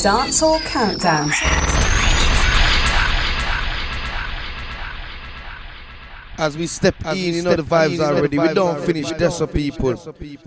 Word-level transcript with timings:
Dance 0.00 0.38
Hall 0.38 0.60
Countdown. 0.60 1.67
As 6.38 6.56
we 6.56 6.68
step 6.68 6.94
As 7.04 7.18
in, 7.18 7.34
you 7.34 7.42
know 7.42 7.56
the 7.56 7.64
vibes 7.64 7.98
already. 7.98 8.38
We 8.38 8.54
don't 8.54 8.80
finish 8.84 9.10
this 9.12 9.40
up, 9.40 9.52
people. 9.52 9.94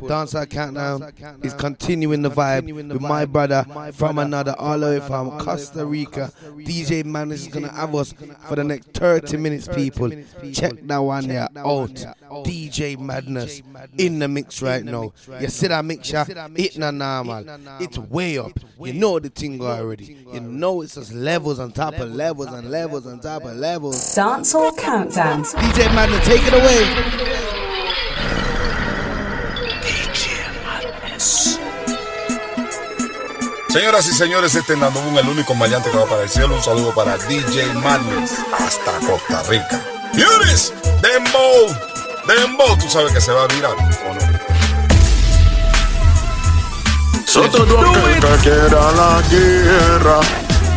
Dance 0.08 0.36
our 0.36 0.46
countdown 0.46 1.12
is 1.44 1.54
continuing 1.54 2.22
the 2.22 2.32
vibe 2.32 2.74
with 2.74 3.02
my 3.02 3.26
brother 3.26 3.66
from 3.94 4.18
another, 4.18 4.56
all 4.58 4.80
the 4.80 4.86
way 4.88 5.00
from 5.02 5.38
Costa 5.40 5.86
Rica. 5.86 6.32
DJ 6.58 7.04
Man 7.04 7.32
is 7.32 7.48
gonna 7.48 7.72
have 7.72 7.94
us 7.94 8.14
for 8.48 8.56
the 8.56 8.64
next 8.64 8.94
30 8.94 9.38
minutes, 9.38 9.68
people. 9.68 10.10
Check 10.54 10.74
that 10.84 10.98
one 10.98 11.28
there 11.28 11.50
out. 11.58 12.06
DJ 12.46 12.98
Madness 12.98 13.62
in 13.98 14.20
the 14.20 14.28
mix 14.28 14.62
right 14.62 14.86
now. 14.86 15.12
You 15.40 15.50
see 15.50 15.68
that 15.68 15.84
mixture? 15.84 16.26
It's 16.56 16.78
not 16.78 16.94
normal. 16.94 17.46
It's 17.82 17.98
way 17.98 18.38
up. 18.38 18.54
You 18.80 18.94
know 18.94 19.20
the 19.20 19.30
thing 19.30 19.62
already. 19.62 20.18
You 20.32 20.40
know 20.40 20.82
it's 20.82 20.96
just 20.96 21.14
levels 21.14 21.60
on 21.60 21.74
top 21.74 22.00
of 22.00 22.14
levels 22.16 22.48
and 22.48 22.72
levels 22.72 23.06
on 23.06 23.20
top 23.20 23.44
of 23.44 23.58
levels. 23.58 24.16
Dance 24.16 24.54
Hall 24.54 24.72
Countdown. 24.74 25.44
DJ 25.44 25.81
DJ 25.82 25.96
Madness, 25.96 26.28
take 26.28 26.46
it 26.46 26.54
away. 26.54 26.86
Señoras 33.68 34.06
y 34.06 34.14
señores, 34.14 34.54
este 34.54 34.74
es 34.74 34.80
Nandubun, 34.80 35.18
el 35.18 35.28
único 35.28 35.56
maleante 35.56 35.90
que 35.90 35.98
va 35.98 36.06
para 36.06 36.22
el 36.22 36.30
cielo. 36.30 36.54
Un 36.54 36.62
saludo 36.62 36.94
para 36.94 37.18
DJ 37.18 37.74
Madness 37.74 38.34
hasta 38.60 38.92
Costa 39.08 39.42
Rica. 39.50 39.82
¡Yuris! 40.14 40.72
Dembow, 41.02 41.76
Dembow, 42.28 42.78
tú 42.78 42.88
sabes 42.88 43.12
que 43.14 43.22
se 43.22 43.32
va 43.32 43.46
a 43.46 43.48
virar, 43.48 43.72
¿o 43.72 44.14
no? 44.14 44.22
Soto 47.26 47.66
que 47.66 48.44
quiera 48.44 48.92
la 48.92 49.24
guerra 49.32 50.20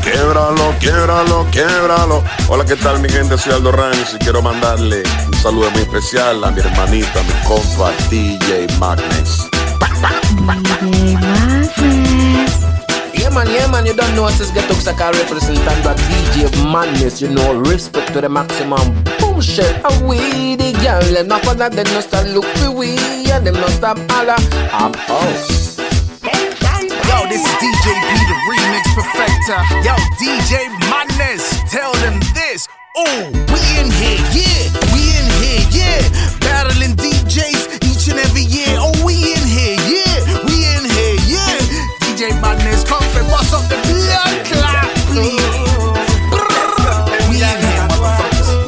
Quiebralo, 0.04 0.74
quiebralo, 0.80 1.46
quiebralo. 1.51 2.23
Hola, 2.48 2.62
¿qué 2.66 2.76
tal 2.76 3.01
mi 3.01 3.09
gente? 3.09 3.38
Soy 3.38 3.54
Aldo 3.54 3.73
Ramos 3.73 4.12
y 4.15 4.18
quiero 4.18 4.42
mandarle 4.42 5.02
un 5.26 5.34
saludo 5.40 5.70
muy 5.70 5.80
especial 5.80 6.45
a 6.45 6.51
mi 6.51 6.60
hermanita, 6.60 7.20
a 7.20 7.23
mi 7.23 7.32
compa 7.48 7.90
DJ 8.10 8.66
Magnus. 8.79 9.48
DJ 10.82 11.14
Magnus. 11.14 11.70
Yeah 13.14 13.30
man, 13.30 13.48
yeah 13.48 13.66
man, 13.68 13.87
you 13.87 13.95
don't 13.95 14.14
know 14.14 14.26
us 14.26 14.38
as 14.42 14.51
Get 14.52 14.68
Oxaka 14.68 15.10
representant 15.12 15.87
of 15.87 15.96
DJ 15.96 16.51
Madness, 16.70 17.23
you 17.23 17.30
know, 17.30 17.54
respect 17.54 18.12
to 18.12 18.20
the 18.20 18.29
maximum 18.29 19.02
bullshit. 19.18 19.74
And 19.86 20.07
we 20.07 20.54
the 20.57 20.73
girl, 20.82 21.16
enough 21.16 21.48
of 21.48 21.57
that, 21.57 21.73
they 21.73 21.84
no 21.84 22.01
start 22.01 22.26
look 22.29 22.45
for 22.59 22.73
we, 22.73 22.98
and 23.32 23.46
them 23.46 23.54
no 23.54 23.68
stop 23.68 23.96
holla, 24.10 24.36
I'm 24.70 24.92
out. 25.09 25.73
DJ 27.65 27.96
B, 27.96 28.12
the 28.29 28.37
remix 28.45 28.84
perfecter. 28.93 29.57
Yo, 29.80 29.96
DJ 30.20 30.68
Madness, 30.90 31.65
tell 31.73 31.95
them 32.04 32.20
this. 32.34 32.68
Oh, 32.95 33.30
we 33.32 33.60
in 33.80 33.88
here, 33.88 34.20
yeah, 34.37 34.68
we 34.93 35.01
in 35.16 35.29
here, 35.40 35.65
yeah. 35.73 36.04
Battling 36.40 36.92
DJs 36.92 37.80
each 37.88 38.09
and 38.12 38.20
every 38.20 38.42
year. 38.42 38.76
Oh, 38.76 38.92
we 39.02 39.15
in 39.32 39.45
here, 39.48 39.80
yeah, 39.88 40.45
we 40.45 40.60
in 40.76 40.85
here, 40.85 41.16
yeah. 41.24 41.57
DJ 42.04 42.38
Madness, 42.42 42.85
come 42.85 43.02
and 43.02 43.29
bust 43.29 43.54
up 43.54 43.65
the 43.73 43.80
blood 43.88 44.45
clot, 44.45 44.85
please. 45.09 45.40
We 47.30 47.37
in 47.40 47.60
here, 47.65 47.88
motherfuckers. 47.88 48.65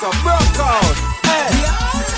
Some 0.00 0.16
broke 0.22 0.58
out. 0.58 0.96
Hey. 1.22 1.50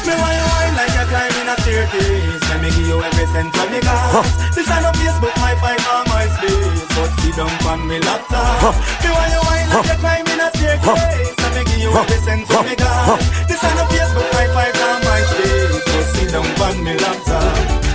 Me 0.07 0.15
want 0.17 0.35
you 0.39 0.47
wine 0.55 0.75
like 0.79 0.93
you're 0.97 1.09
climbing 1.11 1.49
a 1.51 1.57
staircase. 1.61 2.43
Let 2.49 2.63
me 2.63 2.71
give 2.71 2.87
you 2.87 3.03
every 3.03 3.27
cent 3.27 3.51
from 3.55 3.69
me 3.73 3.81
got. 3.81 4.25
This 4.55 4.71
ain't 4.71 4.83
no 4.83 4.91
Facebook, 4.97 5.35
my 5.43 5.55
fight 5.61 5.83
or 5.85 6.03
my 6.09 6.25
space. 6.37 6.87
But 6.95 7.11
see 7.21 7.33
down 7.33 7.53
on 7.67 7.87
me 7.87 7.99
laptop. 8.01 8.75
Me 9.03 9.09
want 9.11 9.31
you 9.35 9.43
wine 9.45 9.69
like 9.71 9.87
you're 9.87 10.01
climbing 10.01 10.41
a 10.41 10.49
staircase. 10.55 11.37
Let 11.43 11.53
me 11.57 11.63
give 11.69 11.81
you 11.85 11.91
every 11.93 12.19
cent 12.25 12.47
from 12.47 12.65
me 12.67 12.77
got. 12.77 13.19
This 13.49 13.63
ain't 13.63 13.77
no 13.77 13.85
Facebook, 13.93 14.29
my 14.33 14.47
fight 14.55 14.77
or 14.77 14.97
my 15.05 15.21
space. 15.31 15.85
But 15.85 16.07
see 16.15 16.27
down 16.33 16.47
on 16.47 16.85
me 16.85 16.95
laptop. 16.97 17.86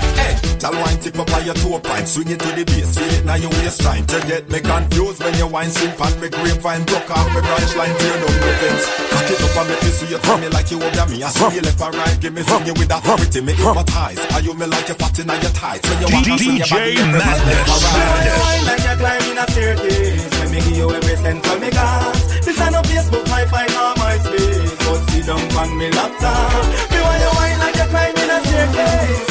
Tell 0.62 0.78
wine 0.78 1.00
tip 1.02 1.18
up 1.18 1.34
on 1.34 1.41
your 1.46 1.57
toe 1.57 1.79
pint, 1.81 2.07
swing 2.07 2.29
it 2.29 2.40
to 2.40 2.50
the 2.53 2.62
bass, 2.62 2.94
feel 2.94 3.09
it 3.09 3.25
now 3.25 3.34
your 3.34 3.50
waistline. 3.57 4.06
To 4.06 4.18
get 4.29 4.46
me 4.46 4.62
confused 4.62 5.24
when 5.24 5.34
you 5.34 5.47
wine 5.47 5.74
sing 5.74 5.90
pan 5.97 6.13
me 6.22 6.29
grapevine, 6.29 6.85
broke 6.85 7.09
off 7.09 7.25
me 7.34 7.41
branch 7.41 7.74
line, 7.74 7.96
tear 7.97 8.13
down 8.22 8.35
the 8.38 8.51
fence. 8.62 8.85
Cock 9.09 9.30
it 9.34 9.41
up 9.41 9.57
and 9.57 9.68
make 9.74 9.81
me 9.81 9.90
see 9.90 10.09
you 10.13 10.19
tell 10.22 10.38
me 10.38 10.47
like 10.53 10.69
you 10.69 10.78
over 10.78 11.06
me. 11.09 11.24
I 11.24 11.30
see 11.34 11.50
you 11.57 11.62
left 11.66 11.81
and 11.81 11.96
right, 11.96 12.18
give 12.22 12.34
me 12.34 12.41
sing 12.46 12.66
you 12.69 12.74
with 12.78 12.94
authority, 12.94 13.41
me 13.41 13.53
hypnotize. 13.57 14.22
Are 14.38 14.41
you 14.46 14.53
me 14.53 14.66
like 14.69 14.85
you 14.85 14.96
fat 15.01 15.18
in 15.18 15.34
your 15.34 15.53
tights 15.57 15.85
when 15.90 15.97
you 15.97 16.07
walk 16.13 16.30
and 16.30 16.40
swing 16.40 16.57
your 16.62 16.69
body 16.69 16.94
every 16.94 17.09
man 17.09 17.40
left 17.41 17.69
and 17.74 17.81
right. 17.81 18.30
Wine 18.38 18.63
like 18.69 18.84
you're 18.85 19.00
climbing 19.01 19.38
a 19.41 19.46
staircase, 19.50 20.30
let 20.38 20.50
me 20.53 20.59
give 20.62 20.78
you 20.78 20.88
every 20.94 21.16
cent 21.18 21.41
for 21.41 21.57
me 21.57 21.69
got. 21.74 22.13
This 22.46 22.62
ain't 22.62 22.78
no 22.78 22.81
Facebook, 22.85 23.25
my 23.34 23.50
fight 23.50 23.74
or 23.74 23.97
my 23.97 24.13
space, 24.22 24.78
but 24.85 25.01
sit 25.09 25.25
down 25.25 25.41
on 25.57 25.69
me 25.74 25.90
laptop. 25.90 26.69
Me 26.94 27.01
want 27.01 27.18
you 27.18 27.31
wine 27.34 27.57
like 27.66 27.75
you're 27.81 27.90
climbing 27.90 28.30
a 28.30 28.38
staircase 28.46 29.31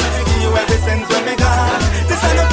every 0.55 0.77
sense 0.77 1.07
when 1.09 1.25
me 1.25 1.35
got. 1.35 1.79
This 2.07 2.23
ain't 2.23 2.35
no 2.35 2.50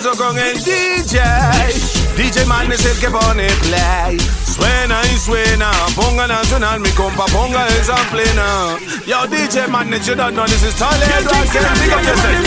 desestreso 0.00 0.16
con 0.16 0.38
el 0.38 0.62
DJ. 0.62 1.20
DJ 2.16 2.46
Man 2.46 2.72
es 2.72 2.84
el 2.84 2.98
que 2.98 3.10
pone 3.10 3.46
play. 3.62 4.18
Suena 4.46 5.00
y 5.12 5.18
suena. 5.18 5.70
Ponga 5.94 6.26
nacional, 6.26 6.80
mi 6.80 6.90
compa, 6.90 7.26
ponga 7.26 7.66
esa 7.68 7.96
plena. 8.10 8.76
Yo, 9.06 9.26
DJ 9.26 9.68
Man, 9.68 9.92
you 9.92 10.14
don't 10.14 10.34
know 10.34 10.46
this 10.46 10.62
is 10.62 10.74
Toledo. 10.74 11.30
Rock 11.30 11.54
and 11.54 11.80
big 11.80 11.92
up 11.92 12.02
yourself. 12.02 12.44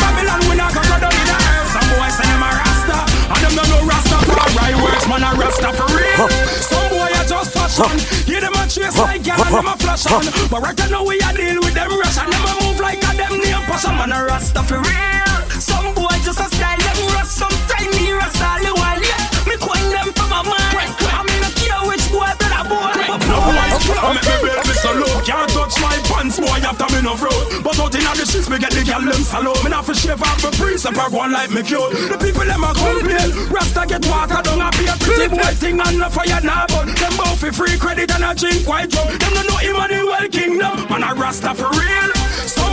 Babylon, 0.00 0.40
we 0.48 0.56
not 0.56 0.74
gonna 0.74 0.88
go 0.88 0.98
down 1.00 1.12
in 1.12 1.26
the 1.26 1.34
earth. 1.34 1.72
Some 1.72 1.88
boys 1.90 2.14
say 2.16 2.26
them 2.26 2.42
a 2.42 2.50
Rasta, 2.50 2.98
and 3.32 3.42
them 3.42 3.54
don't 3.56 3.68
know 3.70 3.86
Rasta 3.86 4.16
right 4.58 4.76
words, 4.76 5.08
man 5.08 5.22
a 5.22 5.34
Rasta 5.36 5.72
for 5.72 5.88
real. 5.96 6.28
Some 6.60 6.88
boy 6.90 7.10
are 7.16 7.24
just 7.24 7.52
fashion, 7.52 7.98
yeah 8.26 8.40
them 8.40 8.54
a 8.54 8.66
chase 8.68 8.98
like 8.98 9.22
gal 9.22 9.40
and 9.40 9.54
them 9.54 9.66
a 9.66 9.76
flash 9.78 10.06
on. 10.06 10.24
But 10.50 10.62
right 10.62 10.90
now 10.90 11.04
we 11.04 11.18
a 11.20 11.32
deal 11.32 11.60
with 11.60 11.74
them 11.74 11.90
rush 11.98 12.18
and 12.18 12.32
them 12.32 12.44
a 12.44 12.52
move 12.62 12.80
like 12.80 12.98
a 12.98 13.16
them 13.16 13.40
name 13.40 13.62
passion, 13.64 13.96
man 13.96 14.12
a 14.12 14.24
Rasta 14.24 14.62
for 14.62 14.78
real. 14.78 15.31
Just 16.22 16.38
a 16.38 16.46
style 16.54 16.78
them 16.78 17.02
rust, 17.18 17.34
some 17.34 17.56
tiny 17.66 18.12
rust 18.14 18.38
all 18.38 18.62
the 18.62 18.70
while, 18.78 19.02
yeah. 19.02 19.26
Me 19.42 19.58
coin 19.58 19.82
them 19.90 20.14
from 20.14 20.30
man. 20.30 20.54
I 20.54 21.26
mean, 21.26 21.42
I 21.42 21.50
care 21.58 21.82
which 21.82 22.06
boy, 22.14 22.30
boy. 22.70 22.94
No 23.26 23.42
boy, 23.42 23.58
can't 23.82 24.14
make 24.14 24.30
me 24.30 24.36
build 24.46 24.62
this 24.62 24.78
so 24.82 24.94
low. 24.94 25.10
Can't 25.26 25.50
touch 25.50 25.74
my 25.82 25.98
pants, 26.06 26.38
boy, 26.38 26.62
after 26.62 26.86
me 26.94 27.02
no. 27.02 27.18
But 27.18 27.74
out 27.78 27.94
in 27.94 28.06
the 28.06 28.24
streets, 28.24 28.48
me 28.48 28.58
get 28.62 28.70
the 28.70 28.86
them. 28.86 29.02
Me 29.02 29.70
not 29.70 29.84
for 29.84 29.94
shave 29.94 30.22
off 30.22 30.38
my 30.46 30.50
and 30.86 31.12
one 31.12 31.32
like 31.32 31.50
me 31.50 31.62
cute. 31.62 31.90
The 32.06 32.16
people 32.16 32.46
them 32.46 32.62
a 32.62 32.70
complain. 32.70 33.50
Rasta 33.50 33.82
get 33.90 34.06
water 34.06 34.42
down 34.46 34.62
a 34.62 34.70
be 34.78 34.86
a 34.86 34.94
pretty 35.02 35.26
boy 35.26 35.52
thing 35.58 35.80
and 35.82 35.98
no 35.98 36.08
fire 36.08 36.40
now, 36.40 36.70
but 36.70 36.86
them 36.86 37.12
both 37.18 37.42
free 37.50 37.76
credit 37.78 38.14
and 38.14 38.22
a 38.22 38.34
drink 38.34 38.62
white 38.62 38.94
rum. 38.94 39.10
Them 39.18 39.34
no 39.34 39.42
know 39.42 39.58
Emmanuel 39.58 40.28
Kingdom, 40.30 40.86
man 40.86 41.02
a 41.02 41.14
Rasta 41.18 41.54
for 41.54 41.70
real. 41.74 42.21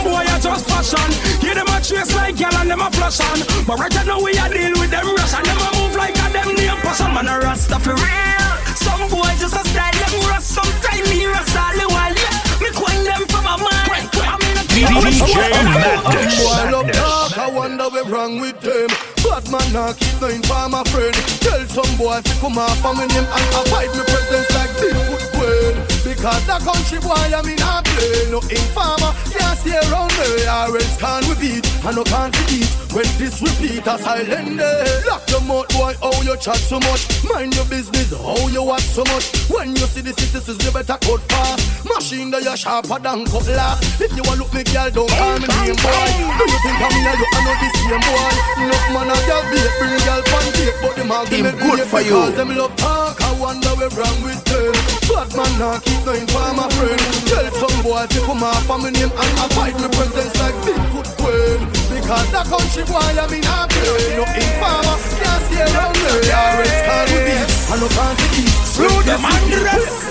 Some 0.00 0.12
boy 0.12 0.24
a 0.24 0.40
just 0.40 0.64
fashion. 0.64 1.10
Yeah, 1.44 1.60
them 1.60 1.68
a 1.68 1.76
chase 1.80 2.14
like 2.16 2.36
gal 2.36 2.56
and 2.56 2.70
them 2.70 2.80
a 2.80 2.90
flash 2.90 3.20
on. 3.20 3.44
But 3.66 3.78
right 3.78 3.92
now 4.06 4.16
we 4.16 4.32
a 4.32 4.48
deal 4.48 4.72
with 4.80 4.88
them 4.88 5.04
rush 5.12 5.34
and 5.36 5.44
them 5.44 5.60
a 5.60 5.68
move 5.76 5.94
like 5.94 6.16
a 6.16 6.32
them 6.32 6.56
name 6.56 6.80
passion. 6.80 7.12
Man 7.12 7.28
a 7.28 7.36
Rasta 7.36 7.76
for 7.80 7.92
real. 7.92 8.52
Some 8.80 9.12
boy 9.12 9.28
just 9.36 9.52
a 9.52 9.60
style 9.60 9.92
them 9.92 10.16
rust. 10.32 10.56
Sometime 10.56 11.04
me 11.04 11.26
rust 11.28 11.52
all 11.52 11.76
the 11.76 11.84
while. 11.92 12.16
Yeah, 12.16 12.32
me 12.64 12.72
coin 12.72 13.04
them 13.04 13.28
from 13.28 13.44
a 13.44 13.60
mind. 13.60 14.08
I 14.24 14.40
mean, 14.40 14.56
a 14.56 14.64
DJ 14.64 15.36
Madness. 15.68 16.40
Boy, 16.40 16.70
love 16.72 16.92
talk, 16.96 17.36
I 17.36 17.50
wonder 17.52 17.84
what's 17.92 18.08
wrong 18.08 18.40
with 18.40 18.58
them. 18.64 18.88
Bad 19.20 19.52
man 19.52 19.68
now 19.74 19.92
keep 19.92 20.16
no 20.16 20.28
inform 20.28 20.70
my 20.72 20.84
friend. 20.88 21.12
Tell 21.44 21.60
some 21.68 21.92
boy 22.00 22.24
to 22.24 22.32
come 22.40 22.56
off 22.56 22.80
from 22.80 22.96
my 22.96 23.04
name 23.04 23.28
and 23.28 23.48
avoid 23.52 23.92
my 23.92 24.04
presence 24.08 24.48
like 24.56 24.72
Bigfoot 24.80 25.28
Gwen. 25.36 25.89
Because 26.20 26.44
that 26.44 26.60
country 26.60 27.00
boy 27.00 27.16
I'm 27.16 27.48
in 27.48 27.56
a 27.64 27.80
play. 27.80 28.28
No 28.28 28.44
informer 28.52 29.16
can't 29.32 29.56
stay 29.56 29.72
around 29.88 30.12
me. 30.20 30.44
Or 30.44 30.76
else 30.76 31.00
can't 31.00 31.24
we 31.24 31.34
beat 31.40 31.64
and 31.80 31.96
no 31.96 32.04
can't 32.04 32.36
eat. 32.52 32.68
When 32.90 33.06
this 33.22 33.38
repeat 33.40 33.86
a 33.86 33.94
silent 33.98 34.58
day. 34.58 35.02
Lock 35.06 35.22
your 35.30 35.40
mouth 35.46 35.68
boy, 35.70 35.94
how 36.02 36.10
you 36.26 36.36
chat 36.36 36.58
so 36.58 36.80
much. 36.80 37.22
Mind 37.22 37.54
your 37.54 37.64
business, 37.66 38.10
how 38.10 38.48
you 38.48 38.62
watch 38.66 38.82
so 38.82 39.04
much. 39.06 39.30
When 39.46 39.76
you 39.78 39.86
see 39.86 40.02
the 40.02 40.10
citizens, 40.18 40.58
you 40.58 40.72
better 40.74 40.98
cut 40.98 41.22
fast. 41.30 41.86
Machine 41.86 42.30
that 42.34 42.42
you 42.42 42.56
sharper 42.58 42.98
than 42.98 43.30
cutlass. 43.30 43.78
If 44.02 44.10
you 44.18 44.26
want 44.26 44.42
look 44.42 44.50
me 44.50 44.66
girl, 44.66 44.90
don't 44.90 45.06
call 45.06 45.38
me 45.38 45.46
name 45.46 45.78
boy. 45.78 46.10
Do 46.34 46.44
you 46.50 46.58
think 46.66 46.78
I'm 46.82 46.94
here? 46.98 47.14
You 47.14 47.26
are 47.30 47.44
not 47.46 47.56
the 47.62 47.68
same 47.78 48.02
boy. 48.02 48.30
Enough 48.58 48.86
man 48.90 49.06
a 49.06 49.16
girl 49.22 49.42
be 49.54 49.60
bring 49.78 49.98
girl 50.02 50.22
pan 50.26 50.46
date, 50.58 50.76
but 50.82 50.92
them 50.98 51.10
argument 51.14 51.56
good 51.62 51.80
for 51.86 52.02
you. 52.02 52.10
because 52.10 52.34
them 52.34 52.50
love 52.58 52.74
talk. 52.74 53.22
I 53.22 53.30
wonder 53.38 53.70
where 53.78 53.92
wrong 53.94 54.18
with 54.26 54.42
them. 54.50 54.74
Bad 55.06 55.30
man 55.38 55.52
now 55.62 55.78
keep 55.78 56.02
no 56.02 56.12
informer 56.18 56.66
friend. 56.74 56.98
Tell 57.30 57.46
some 57.54 57.76
boy 57.86 58.02
to 58.02 58.18
come 58.26 58.42
off 58.42 58.66
my 58.66 58.90
name 58.90 59.14
and 59.14 59.34
avoid 59.46 59.78
my 59.78 59.88
presence 59.94 60.34
like 60.42 60.58
Bigfoot 60.66 61.06
Gwen. 61.22 61.79
Because 61.90 62.30
that 62.30 62.46
country 62.46 62.84
boy 62.86 63.02
I'm 63.02 63.34
in 63.34 63.42
a 63.42 63.66
play. 63.66 64.14
No 64.14 64.24
informer 64.30 64.96
can't 65.18 65.42
stay 65.50 65.66
around 65.66 65.94
me. 65.98 66.06
Or 66.06 66.62
else 66.62 66.80
can't 66.86 67.08
we 67.10 67.18
beat 67.26 67.50
and 67.70 67.80
no 67.82 67.88
can't 67.90 68.20
eat. 68.38 68.54
Slew 68.62 68.94
them 69.02 69.26
and 69.26 69.46
the 69.50 69.58
rest. 69.66 70.10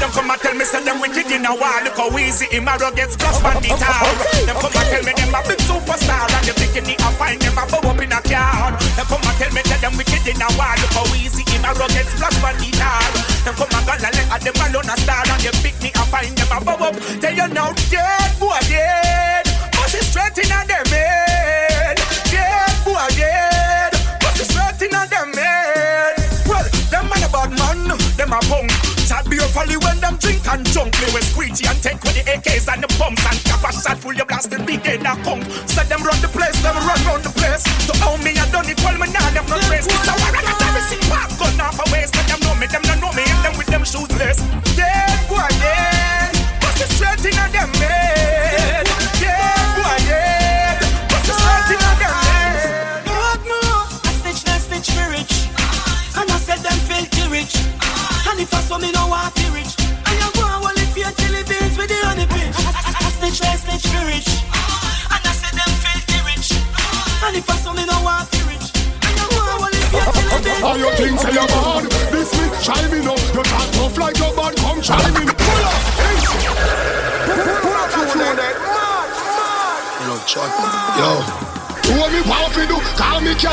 Them 0.00 0.10
come 0.10 0.30
and 0.32 0.40
tell 0.40 0.54
me 0.56 0.64
say 0.64 0.82
them 0.82 0.98
wicked 1.00 1.30
in 1.30 1.46
a 1.46 1.52
wall. 1.54 1.80
Look 1.84 1.96
how 1.96 2.10
easy 2.18 2.48
him 2.50 2.66
a 2.66 2.74
gets 2.96 3.16
plus 3.16 3.38
on 3.44 3.62
the 3.62 3.70
town. 3.78 4.16
Them 4.48 4.56
come 4.58 4.74
and 4.74 4.88
tell 4.90 5.04
me 5.06 5.12
them 5.14 5.32
a 5.32 5.40
big 5.46 5.60
superstar 5.64 6.24
and 6.24 6.44
them 6.44 6.56
thinking 6.58 6.84
they 6.88 6.98
a 6.98 7.08
find 7.14 7.40
them 7.40 7.56
a 7.56 7.64
bow 7.68 7.84
up 7.88 8.00
in 8.02 8.10
a 8.10 8.20
car. 8.24 8.74
Them 8.74 9.06
come 9.06 9.22
and 9.22 9.36
tell 9.38 9.52
me 9.54 9.62
that 9.64 9.80
them 9.80 9.94
wicked 9.94 10.26
in 10.26 10.42
a 10.42 10.48
wall. 10.58 10.76
Look 10.82 10.92
how 10.98 11.08
easy 11.14 11.46
him 11.46 11.64
a 11.64 11.72
gets 11.94 12.12
plus 12.18 12.36
on 12.42 12.56
the 12.58 12.68
town. 12.74 13.10
Them 13.46 13.54
come 13.54 13.70
and 13.70 13.84
gonna 13.86 14.10
let 14.12 14.40
them 14.42 14.56
alone 14.66 14.90
a 14.90 14.96
star 14.98 15.22
and 15.24 15.40
them 15.40 15.56
pick 15.62 15.76
me 15.78 15.94
and 15.94 16.08
find 16.10 16.34
them 16.34 16.50
a 16.52 16.58
bow 16.58 16.80
up. 16.90 16.94
Tell 17.22 17.32
you 17.32 17.48
now 17.54 17.70
dead 17.86 18.30
boy 18.42 18.58
dead. 18.66 19.53
Is 19.94 20.06
straight 20.10 20.38
in 20.38 20.50
a 20.50 20.60
them 20.66 20.86
head. 20.90 21.96
Dead 22.30 22.74
boy 22.84 23.06
dead. 23.14 23.94
Is 24.34 24.50
straight 24.50 24.82
in 24.82 24.90
them 24.90 25.30
head. 25.32 26.18
Well, 26.46 26.66
them 26.90 27.06
man 27.06 27.22
a 27.22 27.28
bad 27.30 27.50
man, 27.54 27.94
them 28.18 28.32
a 28.34 28.40
punk. 28.50 28.70
Chat 29.06 29.28
be 29.30 29.38
folly 29.54 29.76
when 29.78 30.00
them 30.00 30.16
drink 30.18 30.42
and 30.50 30.66
junk. 30.66 30.90
Me 30.98 31.06
with 31.14 31.24
squeegee 31.30 31.68
and 31.68 31.78
take 31.82 32.02
with 32.02 32.18
the 32.18 32.24
AKs 32.26 32.66
and 32.72 32.82
the 32.82 32.90
bombs 32.98 33.22
and 33.30 33.38
cap 33.44 33.62
a 33.62 33.70
shot 33.72 33.98
full 33.98 34.14
you 34.14 34.24
blast 34.24 34.50
big 34.66 34.84
in 34.86 35.06
a 35.06 35.14
kunk. 35.22 35.44
Said 35.70 35.86
them 35.86 36.02
run 36.02 36.18
the 36.20 36.28
place, 36.28 36.58
them 36.62 36.74
run 36.74 37.00
round 37.06 37.22
the 37.22 37.30
place. 37.30 37.62
To 37.86 37.94
own 38.08 38.18
me 38.24 38.32
I 38.34 38.48
done 38.50 38.68
it 38.68 38.80
well, 38.82 38.98
me 38.98 39.06
nah 39.12 39.30
them 39.30 39.46
no 39.46 39.60
trace. 39.68 39.86
War 39.86 40.34
and 40.34 40.48
a 40.48 40.54
terrorist 40.58 40.98
pop 41.06 41.30
gun 41.38 41.60
off 41.60 41.78
a 41.78 41.84
waist. 41.92 42.16
Let 42.16 42.26
them 42.26 42.40
know 42.42 42.54
me, 42.56 42.66
them 42.66 42.82
no 42.88 42.94
know 42.98 43.12
me, 43.12 43.22
and 43.22 43.40
them 43.44 43.54
with 43.58 43.68
them 43.68 43.84
shoes 43.84 44.10
less. 44.18 44.63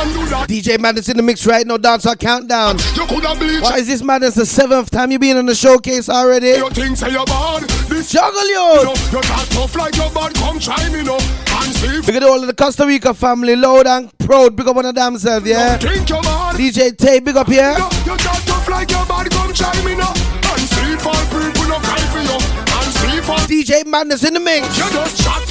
DJ 0.01 0.79
Madness 0.79 1.09
in 1.09 1.17
the 1.17 1.23
mix 1.23 1.45
right 1.45 1.65
now. 1.65 1.77
Dancer 1.77 2.15
countdown. 2.15 2.77
Why 2.77 3.77
is 3.77 3.87
this 3.87 4.01
madness 4.03 4.35
the 4.35 4.45
seventh 4.45 4.89
time 4.89 5.11
you 5.11 5.19
been 5.19 5.37
on 5.37 5.45
the 5.45 5.55
showcase 5.55 6.09
already? 6.09 6.47
You 6.47 6.69
think 6.69 6.97
say 6.97 7.11
you're 7.11 7.25
bad? 7.25 7.63
This 7.89 8.11
Juggle 8.11 8.47
you 8.47 8.55
know, 8.55 8.93
you 9.11 9.21
talk 9.21 9.47
tough 9.49 9.75
like 9.75 9.95
your 9.95 10.09
bad. 10.11 10.33
Come 10.35 10.59
chime 10.59 10.95
in 10.95 11.07
up 11.07 11.21
and 11.21 11.75
see 11.75 11.97
if 11.97 12.07
Look 12.07 12.15
at 12.15 12.23
all 12.23 12.39
of 12.39 12.47
the 12.47 12.53
Costa 12.53 12.85
Rica 12.85 13.13
family, 13.13 13.55
loud 13.55 13.87
and 13.87 14.17
proud. 14.19 14.55
Big 14.55 14.67
up 14.67 14.77
on 14.77 14.83
the 14.83 14.93
damn 14.93 15.17
self, 15.17 15.45
yeah. 15.45 15.79
you 15.79 15.89
you're. 15.89 16.21
DJ 16.57 16.97
Tay, 16.97 17.19
big 17.19 17.35
up 17.37 17.47
here. 17.47 17.73
You, 17.77 18.11
you 18.11 18.17
talk 18.17 18.41
tough 18.45 18.69
like 18.69 18.89
your 18.89 19.05
bad. 19.05 19.29
Come 19.31 19.53
chime 19.53 19.87
in 19.87 20.01
up 20.01 20.15
and 20.17 20.61
see 20.61 20.93
if 20.93 21.01
people 21.01 21.67
no 21.67 21.77
cry 21.79 21.99
for 22.13 22.21
you 22.21 22.37
and 22.37 22.93
see 22.93 23.17
if 23.17 23.25
DJ 23.49 23.85
Madness 23.85 24.23
in 24.23 24.33
the 24.33 24.39
mix. 24.39 24.77
You 24.77 24.89
just 24.91 25.21
chat 25.23 25.47
too 25.47 25.50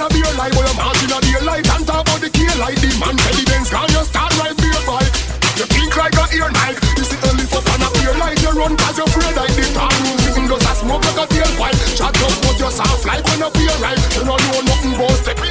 a 0.00 0.08
beer 0.08 0.32
light 0.40 0.52
Boy, 0.56 0.64
I'm 0.64 0.80
out 0.80 0.96
in 1.04 1.12
a 1.12 1.18
beer 1.20 1.42
light 1.44 1.66
and 1.68 1.84
talk 1.84 2.08
about 2.08 2.20
the 2.20 2.30
key 2.32 2.48
light 2.56 2.80
The 2.80 2.90
man 2.96 3.16
Benz 3.20 3.68
can 3.68 3.88
you 3.92 4.02
start 4.08 4.32
right 4.40 4.56
beer 4.56 4.80
boy. 4.88 5.04
You 5.60 5.66
think 5.68 5.92
like 5.96 6.16
a 6.16 6.24
ear 6.32 6.48
knife. 6.48 6.80
See 7.04 7.20
a 7.20 7.30
lift 7.36 7.52
up 7.52 7.68
and 7.68 7.84
a 7.84 7.88
beer 7.92 8.14
light 8.16 8.40
You 8.40 8.52
run 8.56 8.76
cause 8.76 8.96
you're 8.96 9.06
afraid 9.06 9.36
like 9.36 9.52
the 9.52 9.66
car 9.76 9.92
room 10.00 10.16
Sitting 10.24 10.48
just 10.48 10.64
a 10.64 10.72
smoke 10.80 11.04
like 11.04 11.20
a 11.20 11.26
tailpipe. 11.28 11.78
Chat 11.96 12.16
up 12.16 12.34
but 12.40 12.56
you 12.56 12.70
soft 12.72 13.04
like 13.04 13.24
when 13.28 13.44
a 13.44 13.50
beer 13.52 13.76
right 13.84 14.00
You 14.16 14.24
don't 14.24 14.40
know 14.40 14.60
nothing 14.64 14.94
but 14.96 15.16
step 15.20 15.49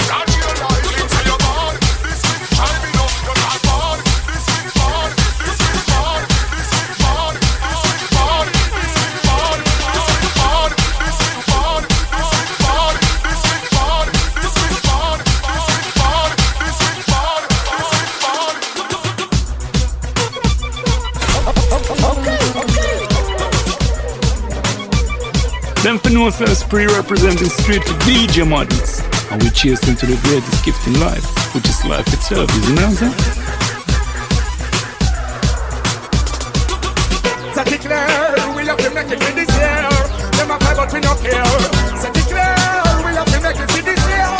No 26.19 26.29
sense 26.29 26.63
pre 26.65 26.85
representing 26.85 27.47
street 27.47 27.81
DJ 28.03 28.45
models. 28.45 28.99
And 29.31 29.41
we 29.41 29.49
cheers 29.51 29.87
into 29.87 30.05
the 30.05 30.19
greatest 30.27 30.65
gift 30.65 30.85
in 30.85 30.99
life, 30.99 31.23
which 31.55 31.63
is 31.69 31.85
life 31.85 32.05
itself, 32.11 32.51
Isn't 32.57 32.75
what 32.75 32.83
I'm 32.83 32.91
saying? 32.91 33.13
So 37.55 37.63
declare, 37.63 38.53
we 38.53 38.63
love 38.63 38.79
to 38.79 38.89
make 38.89 39.09
it 39.09 39.19
this 39.33 39.47
year. 39.47 39.87
Them 40.35 40.51
a 40.51 40.59
fight, 40.59 40.75
but 40.75 40.91
we 40.91 40.99
not 40.99 41.19
care. 41.21 41.45
So 42.01 42.11
declare, 42.11 42.83
we 43.05 43.13
love 43.15 43.31
to 43.31 43.39
make 43.39 43.55
it 43.55 43.85
this 43.85 44.07
year. 44.09 44.38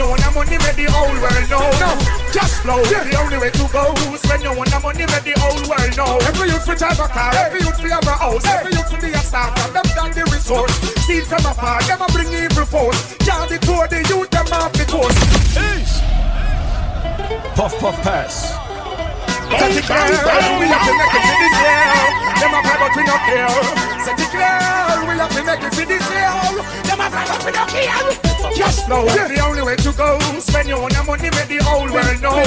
Spend 0.00 0.16
your 0.16 0.16
own 0.16 0.34
money, 0.34 0.56
make 0.56 0.76
the 0.80 0.88
whole 0.88 1.12
world 1.20 1.44
know. 1.52 1.60
No, 1.76 1.92
cash 2.32 2.64
flow, 2.64 2.80
the 2.80 3.20
only 3.20 3.36
way 3.36 3.52
to 3.52 3.68
go. 3.68 3.92
Spend 4.16 4.40
your 4.40 4.56
own 4.56 4.64
money, 4.80 5.04
make 5.04 5.28
the 5.28 5.36
whole 5.36 5.60
world 5.68 5.92
know. 5.92 6.16
Every 6.24 6.48
youth 6.48 6.64
will 6.64 6.74
drive 6.74 6.96
a 6.96 7.04
car, 7.04 7.36
every 7.36 7.60
youth 7.60 7.76
will 7.76 7.92
have 7.92 8.08
a 8.08 8.16
house, 8.16 8.40
every 8.48 8.72
youth 8.72 8.88
will 8.88 8.96
be 8.96 9.12
a 9.12 9.20
star. 9.20 9.52
From 9.60 9.76
them 9.76 9.84
down 9.92 10.10
the 10.16 10.24
resource, 10.32 10.72
steal 11.04 11.20
from 11.28 11.44
a 11.44 11.52
far, 11.52 11.84
them 11.84 12.00
a 12.00 12.08
bring 12.16 12.32
evil 12.32 12.64
force. 12.64 13.12
Down 13.28 13.44
the 13.52 13.60
tour, 13.60 13.84
the 13.92 14.00
youth 14.08 14.30
them 14.32 14.48
off 14.56 14.72
the 14.72 14.88
coast. 14.88 15.20
Puff 17.52 17.76
puff 17.76 18.00
pass. 18.00 18.56
Set 19.52 19.68
it 19.68 19.84
clear, 19.84 20.00
we 20.00 20.64
have 20.64 20.80
to 20.80 20.92
make 20.96 21.12
it 21.12 21.22
for 21.28 21.36
this 21.44 21.54
year. 21.60 21.76
Them 22.40 22.56
a 22.56 22.60
cry 22.64 22.76
but 22.80 22.96
we 22.96 23.04
no 23.04 23.20
care. 23.28 23.99
Set 24.00 24.18
it 24.18 24.30
clear, 24.32 24.48
we 25.04 25.14
have 25.20 25.28
to 25.36 25.44
make 25.44 25.60
it 25.60 25.74
for 25.74 25.84
this 25.84 26.06
year. 26.08 26.32
Them 26.88 27.00
a 27.00 27.06
cry 27.12 27.24
but 27.28 27.44
we 27.44 27.52
no 27.52 27.64
care. 27.68 28.16
Cash 28.56 28.80
flow, 28.88 29.04
the 29.04 29.40
only 29.44 29.62
way 29.62 29.76
to 29.76 29.92
go. 29.92 30.18
Spend 30.40 30.68
your 30.68 30.80
own 30.80 30.92
money, 31.06 31.28
make 31.30 31.48
the 31.48 31.60
whole 31.64 31.84
world 31.92 32.20
know. 32.24 32.40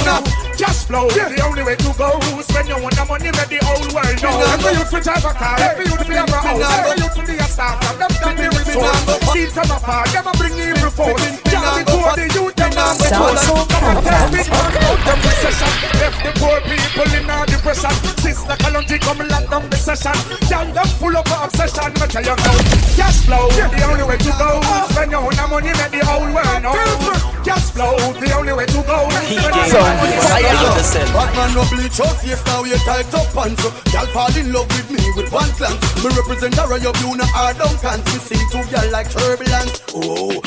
Just 0.58 0.88
flow, 0.88 1.08
the 1.10 1.42
only 1.46 1.64
way 1.64 1.76
to 1.76 1.94
go. 1.94 2.20
Spend 2.42 2.68
your 2.68 2.82
own 2.82 2.94
money, 3.08 3.30
make 3.30 3.50
the 3.54 3.62
whole 3.62 3.86
world 3.94 4.18
know. 4.22 4.34
Every 4.50 4.74
youth 4.74 4.92
will 4.92 5.02
drive 5.02 5.26
a 5.26 5.34
car, 5.34 5.58
every 5.62 5.86
youth 5.86 6.02
will 6.08 6.18
have 6.18 6.34
a 6.34 6.42
house, 6.42 6.66
every 6.74 6.98
youth 7.06 7.16
will 7.18 7.28
be 7.30 7.38
a 7.38 7.46
star. 7.46 7.78
From 7.82 8.02
them 8.02 8.14
can 8.18 8.34
be 8.34 8.50
resource. 8.50 8.98
See 9.34 9.46
from 9.46 9.70
afar, 9.70 10.10
them 10.10 10.26
a 10.26 10.34
bring 10.34 10.58
evil 10.58 10.90
force. 10.90 11.22
Can't 11.46 11.70
be 11.78 11.84
poor, 11.86 12.18
the 12.18 12.26
youth 12.34 12.56
them 12.58 12.74
not 12.74 12.98
be 12.98 13.06
poor. 13.14 13.38
Tell 14.02 14.26
me, 14.34 14.42
man, 14.42 14.74
out 14.90 15.00
the 15.06 15.14
recession. 15.22 15.70
Left 16.02 16.18
the 16.26 16.32
poor 16.42 16.58
people 16.66 17.10
in 17.14 17.30
a 17.30 17.46
depression. 17.46 17.94
Sizzla 18.22 18.58
Kalonji 18.58 18.98
come 19.00 19.22
lock 19.30 19.46
down 19.50 19.70
the 19.70 19.78
session. 19.78 20.18
Young 20.50 20.74
them 20.74 20.90
full 20.98 21.16
of 21.16 21.26
obsession. 21.44 21.92
Me 22.00 22.08
tell 22.08 22.24
you 22.24 22.36
now, 22.36 22.58
cash 22.96 23.20
flow, 23.28 23.52
the 23.52 23.84
only 23.84 24.04
way 24.04 24.18
to 24.18 24.32
go. 24.40 24.64
Spend 24.90 25.12
your 25.12 25.22
own 25.22 25.36
money, 25.50 25.74
make 25.76 25.92
the 25.92 26.02
whole 26.08 26.28
world 26.32 26.64
know. 26.64 26.76
Cash 27.44 27.76
flow, 27.76 27.96
the 28.16 28.28
only 28.34 28.54
way 28.54 28.66
to 28.66 28.80
go. 28.88 28.98
Spend 29.12 29.56
your 29.56 29.84
own 29.84 29.96
money, 30.00 30.16
make 30.16 30.40
the 30.40 30.56
whole 30.56 30.80
world 30.80 31.04
know. 31.04 31.14
Batman 31.14 31.54
no 31.54 31.64
bleach 31.70 32.00
out 32.00 32.16
face 32.22 32.44
now 32.46 32.64
you 32.64 32.78
tight 32.86 33.14
up 33.14 33.28
pants 33.34 33.62
so 33.62 33.70
Y'all 33.92 34.06
fall 34.14 34.36
in 34.38 34.52
love 34.52 34.68
with 34.68 34.90
me 34.92 35.02
with 35.16 35.32
one 35.32 35.50
glance 35.58 35.80
Me 36.04 36.10
represent 36.14 36.58
a 36.58 36.68
royal 36.68 36.94
blue 36.94 37.16
no 37.16 37.26
hard 37.34 37.58
down 37.58 37.76
pants 37.80 38.06
Me 38.14 38.20
sing 38.20 38.46
to 38.52 38.60
y'all 38.70 38.92
like 38.92 39.10
turbulence 39.10 39.82
Oh 39.94 40.42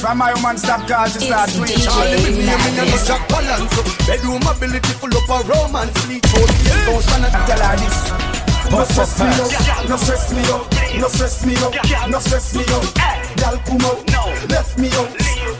From 0.00 0.18
my 0.18 0.34
woman 0.34 0.58
stop 0.58 0.88
call, 0.88 1.06
she 1.06 1.20
start 1.20 1.50
tweet. 1.50 1.78
Charly 1.78 2.18
me 2.24 2.46
name 2.46 2.60
me 2.66 2.70
no 2.76 2.84
Jack 3.04 3.28
Palance 3.28 3.78
Bedroom 4.06 4.42
ability 4.42 4.92
full 4.98 5.14
up 5.14 5.28
a 5.30 5.48
romance 5.48 5.94
Sleep 6.02 6.24
out 6.24 6.50
face 6.50 6.86
don't 6.86 7.02
stand 7.02 7.24
and 7.24 7.46
Tell 7.46 7.60
her 7.60 7.76
this. 7.76 8.35
No 8.70 8.84
stress 8.84 9.18
me 9.20 9.26
out, 9.26 9.88
no 9.88 9.96
stress 9.96 10.32
me 10.34 10.42
out, 10.52 11.00
no 11.00 11.08
stress 11.08 11.46
me 11.46 11.54
out, 11.56 12.10
no 12.10 12.18
stress 12.18 12.54
me 12.54 12.64
out. 12.68 12.94
Girl 13.36 13.58
come 13.64 13.80
out, 13.86 14.50
left 14.50 14.78
me 14.78 14.88
out. 14.92 15.08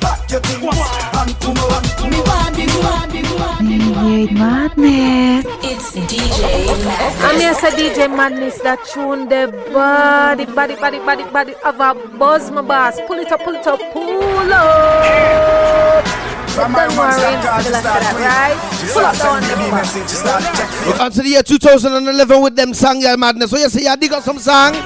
Pack 0.01 0.31
your 0.31 0.41
things 0.41 0.65
and 0.65 1.41
come 1.41 1.57
out. 1.57 2.11
Me 2.11 2.19
want 2.21 2.57
me, 2.57 2.67
want 2.83 3.13
me, 3.13 3.23
want 3.39 3.63
me. 3.63 3.77
DJ 4.07 4.33
Madness. 4.33 5.47
It's 5.63 5.97
DJ 5.97 6.69
I'm 7.23 7.41
here 7.41 7.55
say 7.55 7.71
DJ 7.71 8.15
Madness 8.15 8.59
that 8.61 8.85
tune 8.87 9.29
the 9.29 9.53
body, 9.73 10.45
body, 10.47 10.77
body, 10.77 10.99
body, 10.99 11.25
body 11.31 11.55
of 11.65 11.81
a 11.81 11.95
buzz 12.19 12.51
my 12.51 12.63
boss. 12.63 13.01
Pull 13.07 13.19
it 13.19 13.31
up, 13.33 13.41
pull 13.43 13.55
it 13.55 13.67
up, 13.67 13.81
pull 13.93 14.53
up. 14.53 16.26
From 16.57 16.73
my 16.73 16.89
Don't 16.89 16.97
worry, 16.97 17.13
stop 17.13 17.45
call, 17.45 17.59
she 17.61 17.65
feel 17.65 17.73
like 17.73 17.83
start 17.85 18.01
that, 18.01 18.13
tweet. 18.17 18.25
right? 18.25 18.57
She 18.81 18.87
Pull 18.97 19.05
up 19.05 19.15
start 19.15 19.43
down 19.45 19.61
the 19.61 19.77
message, 19.77 20.09
she 20.09 20.17
start 20.17 20.41
check 20.57 20.87
Look 20.89 21.01
unto 21.01 21.21
the 21.23 21.29
year 21.29 21.43
2011 21.43 22.41
with 22.43 22.57
them 22.57 22.73
song, 22.73 23.01
yeah, 23.03 23.15
madness. 23.17 23.51
So 23.51 23.59
you 23.59 23.69
say 23.69 23.83
you 23.85 23.97
dig 23.97 24.13
up 24.13 24.23
some 24.25 24.39
song? 24.39 24.73
No 24.73 24.81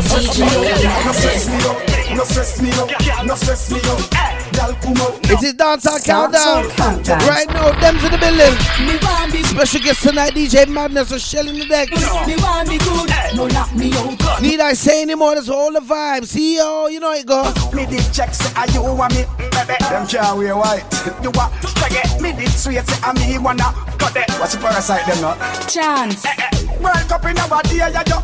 stress 0.00 0.38
me 0.38 0.46
out, 0.46 2.14
no 2.14 2.22
stress 2.24 2.62
me 2.62 2.70
out, 2.70 3.26
no 3.26 3.34
stress 3.34 3.70
me 3.72 3.80
out. 3.82 4.37
Girl 4.58 4.74
come 4.82 4.96
out. 4.96 5.14
It 5.30 5.42
is 5.42 5.54
dancehall 5.54 6.04
countdown. 6.04 6.64
Dancehall 6.64 6.76
countdown. 6.76 7.28
Right 7.28 7.48
now, 7.48 7.70
them's 7.80 8.02
in 8.02 8.10
the 8.10 8.18
building. 8.18 8.54
Me 8.82 8.98
want 9.06 9.30
be 9.32 9.42
Special 9.44 9.80
guest 9.80 10.02
tonight, 10.02 10.32
DJ 10.34 10.66
Madness, 10.66 11.10
so 11.10 11.18
shell 11.18 11.46
in 11.48 11.60
the 11.60 11.66
deck. 11.66 11.90
me 11.92 12.34
want 12.42 12.68
be 12.68 12.78
good. 12.78 13.06
No 13.36 13.46
lock 13.46 13.72
me 13.76 13.92
out. 13.94 14.42
Need 14.42 14.58
I 14.58 14.72
say 14.72 15.02
anymore? 15.02 15.36
That's 15.36 15.48
all 15.48 15.72
the 15.72 15.78
vibe. 15.78 16.26
CEO, 16.26 16.90
you 16.90 16.98
know 16.98 17.12
it 17.12 17.26
go. 17.26 17.44
Me 17.72 17.86
did 17.86 18.02
check 18.12 18.34
say 18.34 18.52
are 18.56 18.66
you 18.70 18.82
want 18.82 19.14
me, 19.14 19.24
baby. 19.38 19.76
Them 19.78 20.06
can't 20.08 20.36
wear 20.36 20.56
white. 20.56 20.82
You 21.22 21.30
want 21.38 21.54
reggae? 21.78 22.20
Me 22.20 22.32
did 22.32 22.50
sweet 22.50 22.82
say 22.84 22.98
I 23.04 23.12
me 23.14 23.38
wanna 23.38 23.70
cut 23.96 24.16
it. 24.16 24.28
What's 24.40 24.56
the 24.56 24.60
parasite 24.60 25.06
them 25.06 25.20
not? 25.20 25.38
Chance. 25.68 26.24
Eh, 26.26 26.34
eh. 26.36 26.82
World 26.82 27.06
Cup 27.08 27.24
in 27.26 27.38
our 27.38 27.62
day, 27.62 27.76
ya 27.78 28.02
yo. 28.10 28.18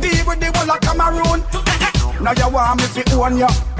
Deal 0.00 0.24
with 0.24 0.40
the 0.40 0.50
whole 0.56 0.70
of 0.72 0.80
Cameroon. 0.80 1.44
Eh, 1.68 2.22
now 2.22 2.32
you 2.32 2.48
want 2.48 2.80
me 2.80 2.86
fi 2.86 3.02
own 3.12 3.36
you. 3.36 3.71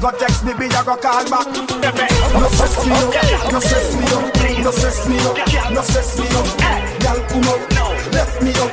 Go 0.00 0.10
text 0.10 0.44
me, 0.44 0.52
be 0.54 0.66
ya 0.66 0.82
go 0.82 0.96
call 0.96 1.24
back. 1.30 1.46
No 1.46 2.48
stress 2.48 2.86
me 2.86 2.92
out, 2.92 3.52
no 3.52 3.60
stress 3.60 3.96
me 3.96 4.04
out, 4.12 4.64
no 4.64 4.70
stress 4.70 5.08
me 5.08 5.18
out, 5.20 5.36
no 5.72 5.82
stress 5.82 6.18
me 6.18 6.26
out. 6.28 6.48
Girl 7.00 7.20
come 7.28 7.44
out, 7.44 7.60
left 8.12 8.42
me 8.42 8.50
out. 8.56 8.72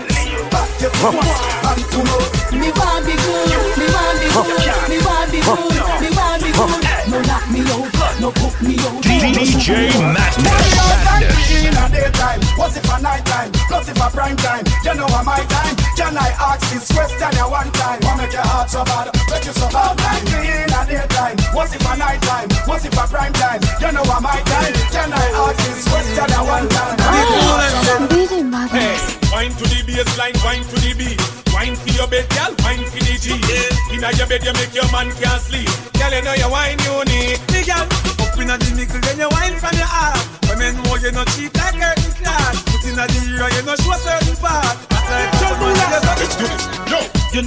Back 0.52 0.70
your 0.82 0.92
foot 0.92 1.16
and 1.16 1.84
come 1.92 2.08
out. 2.08 2.52
Me 2.54 2.72
want 2.72 3.06
be 3.06 3.14
good. 3.16 3.50
Me 3.78 3.86
want 3.92 4.20
be 4.20 4.28
good. 4.32 4.90
Me 4.90 4.98
want 5.04 5.32
be 5.32 5.40
good. 5.42 6.02
Me 6.02 6.10
want 6.16 6.44
be 6.44 6.52
good. 6.52 6.87
No 7.08 7.20
lock 7.24 7.48
me 7.50 7.62
out. 7.72 8.20
No 8.20 8.32
put 8.32 8.56
me 8.62 8.76
out. 8.84 9.00
DJ 9.04 9.96
Madness. 10.12 10.44
Madness. 10.44 11.64
In 11.64 11.72
a 11.72 11.88
daytime, 11.88 12.42
what's 12.58 12.76
it 12.76 12.86
for 12.86 13.00
night 13.00 13.24
time? 13.26 13.52
Plus 13.68 13.88
if 13.88 13.96
a 13.96 14.10
prime 14.12 14.36
time, 14.36 14.66
you 14.84 14.94
know 14.96 15.06
I'm 15.08 15.26
my 15.26 15.40
time. 15.40 15.76
Can 15.96 16.18
I 16.18 16.30
ask 16.36 16.62
this 16.74 16.92
question 16.92 17.32
ya 17.38 17.48
one 17.48 17.72
time? 17.72 18.00
What 18.04 18.18
make 18.18 18.34
your 18.34 18.44
heart 18.44 18.70
so 18.70 18.84
bad? 18.84 19.16
Make 19.32 19.46
you 19.46 19.54
so 19.54 19.70
bad 19.70 19.98
time. 19.98 20.28
In 20.28 20.68
a 20.68 20.82
daytime, 20.84 21.38
what's 21.56 21.74
it 21.74 21.82
for 21.82 21.96
night 21.96 22.22
time? 22.22 22.50
What's 22.66 22.84
it 22.86 22.94
for 22.94 23.08
prime 23.08 23.34
time? 23.34 23.62
You 23.80 23.92
know 23.92 24.04
I'm 24.04 24.24
my 24.24 24.42
time. 24.44 24.74
Can 24.92 25.14
I 25.14 25.26
ask 25.48 25.58
this 25.64 25.88
question 25.88 26.28
ya 26.28 26.44
one 26.44 26.68
time? 26.68 26.98
DJ 28.12 28.44
Madness. 28.44 29.16
Wine 29.32 29.52
to 29.52 29.64
the 29.64 29.80
baseline, 29.88 30.36
wine 30.44 30.64
to 30.64 30.76
the 30.82 30.94
beat. 30.98 31.22
Wine 31.54 31.76
for 31.76 31.90
your 31.90 32.08
bed, 32.08 32.28
girl, 32.30 32.54
wine 32.64 32.84
for 32.86 33.00
the 33.00 33.16
G. 33.18 33.34
Inna 33.94 34.12
your 34.18 34.28
bed, 34.28 34.44
you 34.44 34.54
make 34.54 34.74
your 34.76 34.90
man 34.92 35.10
can't 35.18 35.42
sleep. 35.42 35.70
Girl, 35.98 36.14
you 36.14 36.22
know 36.22 36.34
you 36.34 36.50
wine 36.50 36.78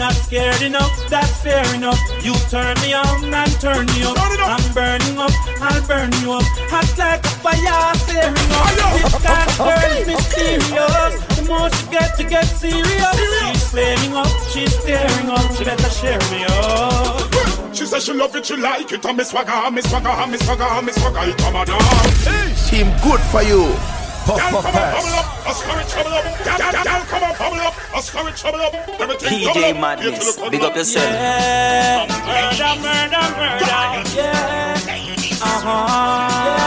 not 0.00 0.14
scared 0.14 0.62
enough, 0.62 0.90
that's 1.10 1.42
fair 1.42 1.62
enough. 1.74 2.00
You 2.24 2.32
turn 2.48 2.74
me 2.80 2.94
on 2.94 3.32
and 3.32 3.52
turn 3.60 3.84
me 3.92 4.02
up. 4.02 4.16
I'm 4.16 4.64
burning 4.72 5.18
up, 5.18 5.30
I'll 5.60 5.82
burn 5.86 6.10
you 6.24 6.32
up. 6.32 6.42
Hot 6.72 6.88
like 6.96 7.20
a 7.20 7.28
fire, 7.44 7.94
searing 8.08 8.50
up. 8.56 8.72
This 8.96 9.12
kind 9.28 9.44
of 9.44 9.58
girl 9.60 9.92
is 10.00 10.06
mysterious. 10.08 11.12
The 11.36 11.42
more 11.46 11.68
she 11.68 11.84
get 11.92 12.16
to 12.16 12.24
get 12.24 12.44
serious. 12.48 13.12
She's 13.52 13.68
flaming 13.70 14.16
up, 14.16 14.32
she's 14.48 14.74
tearing 14.84 15.28
up. 15.28 15.44
She 15.52 15.64
better 15.68 15.90
share 15.92 16.18
me 16.32 16.48
up. 16.48 17.74
She 17.76 17.84
said 17.84 18.00
she 18.00 18.12
love 18.14 18.34
it, 18.34 18.46
she 18.46 18.56
like 18.56 18.90
it. 18.90 19.04
And 19.04 19.16
me 19.18 19.24
swagger, 19.24 19.70
me 19.70 19.82
swagger, 19.82 20.26
me 20.32 20.38
swagger, 20.38 20.82
me 20.82 20.92
swagger. 20.92 21.28
It 21.30 21.36
come 21.38 21.56
on 21.56 21.66
down. 21.66 21.80
Hey. 22.24 22.56
Team 22.72 22.88
good 23.04 23.20
for 23.28 23.42
you. 23.42 23.68
Puff, 24.24 24.36
Girl, 24.36 24.50
puff, 24.52 24.64
come 24.64 24.76
on, 24.76 24.80
pass. 24.80 24.96
bubble 25.00 25.16
up, 25.16 25.48
us 25.48 25.62
current 25.64 25.88
trouble 25.88 26.12
up. 26.12 26.24
Girl, 26.44 26.58
girl, 26.60 26.84
girl, 26.84 27.02
come 27.08 27.22
on, 27.24 27.34
bubble 27.40 27.60
up, 27.64 27.69
us 28.10 28.22
current 28.22 28.36
trouble 28.36 28.60
up. 28.60 28.74
Everything 28.74 29.42
double 29.42 29.60
DJ 29.60 29.70
up. 29.70 29.80
Madness, 29.80 30.06
Here 30.06 30.34
to 30.34 30.40
the 30.44 30.50
big 30.50 30.62
up 30.62 30.76
yourself. 30.76 31.10
Yeah. 31.10 32.06
Murder, 32.26 32.74
murder, 32.82 33.24
murder. 33.38 33.82
Yeah. 34.16 34.78
Uh-huh. 35.42 36.60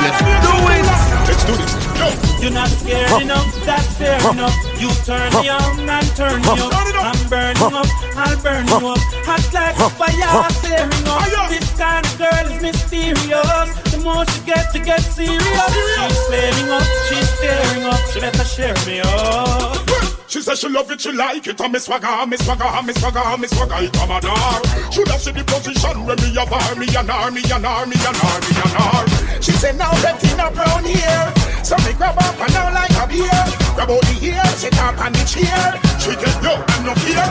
Let's 0.00 0.20
do 0.20 0.54
it. 0.72 0.84
Let's 1.28 1.44
do 1.44 1.54
this. 1.56 1.72
Yo. 2.00 2.08
You're 2.40 2.52
not 2.52 2.68
scared 2.68 3.22
enough, 3.22 3.54
that's 3.66 3.86
fair 3.96 4.18
enough. 4.32 4.56
You 4.80 4.88
turn 5.04 5.30
me 5.42 5.50
on 5.50 5.88
and 5.88 6.06
turn 6.16 6.40
me 6.40 6.48
up. 6.48 6.72
I'm 6.72 7.28
burning 7.28 7.76
up, 7.76 7.86
I'll 8.16 8.36
burn 8.40 8.66
you 8.66 8.88
up. 8.88 8.98
Hot 9.28 9.44
like 9.52 9.76
a 9.76 9.90
fire, 9.90 10.50
searing 10.64 11.06
up. 11.06 11.50
This 11.50 11.68
kind 11.76 12.06
of 12.06 12.16
girl 12.16 12.46
is 12.48 12.62
mysterious. 12.62 13.68
The 13.92 14.00
more 14.02 14.24
she 14.24 14.40
get 14.46 14.72
to 14.72 14.78
get 14.78 15.00
serious. 15.00 15.42
She's 15.44 16.18
flaming 16.26 16.70
up, 16.72 16.86
she's 17.08 17.30
tearing 17.40 17.84
up. 17.84 18.00
She 18.08 18.20
better 18.20 18.44
share 18.44 18.74
me 18.86 19.00
up. 19.00 19.79
She 20.30 20.40
said 20.40 20.58
she 20.58 20.68
love 20.68 20.88
it, 20.92 21.00
she 21.00 21.10
like 21.10 21.44
it, 21.48 21.58
me 21.58 21.78
swagger, 21.80 22.24
me 22.24 22.36
swagger, 22.36 22.82
me 22.86 22.92
swagger, 22.92 23.36
me 23.36 23.48
swagger, 23.48 23.84
it 23.84 23.92
come 23.92 24.12
on 24.12 24.22
her. 24.22 24.92
Should 24.92 25.08
have 25.08 25.20
seen 25.20 25.34
the 25.34 25.42
position 25.42 26.06
where 26.06 26.14
me 26.14 26.32
have 26.38 26.46
her, 26.46 26.76
me 26.76 26.86
and 26.86 27.08
me 27.34 27.42
and 27.50 27.60
me 27.66 27.66
and 27.66 27.90
me 27.90 27.98
and 27.98 28.16
her. 28.78 29.42
She 29.42 29.50
said 29.50 29.76
now 29.76 29.90
that 29.90 30.22
in 30.22 30.38
a 30.38 30.48
brown 30.52 30.84
here, 30.84 31.64
so 31.64 31.76
me 31.78 31.94
grab 31.94 32.16
up 32.16 32.38
and 32.38 32.54
now 32.54 32.72
like 32.72 32.94
a 32.94 33.08
beer. 33.08 33.69
Grab 33.80 33.96
out 33.96 34.04
the 34.12 34.28
ear, 34.28 34.44
sit 34.60 34.76
up 34.76 34.92
on 35.00 35.08
the 35.08 35.24
chair. 35.24 35.72
She 36.04 36.12
get 36.12 36.36
low 36.44 36.60
and 36.60 36.84
no 36.84 36.92
fear. 37.00 37.24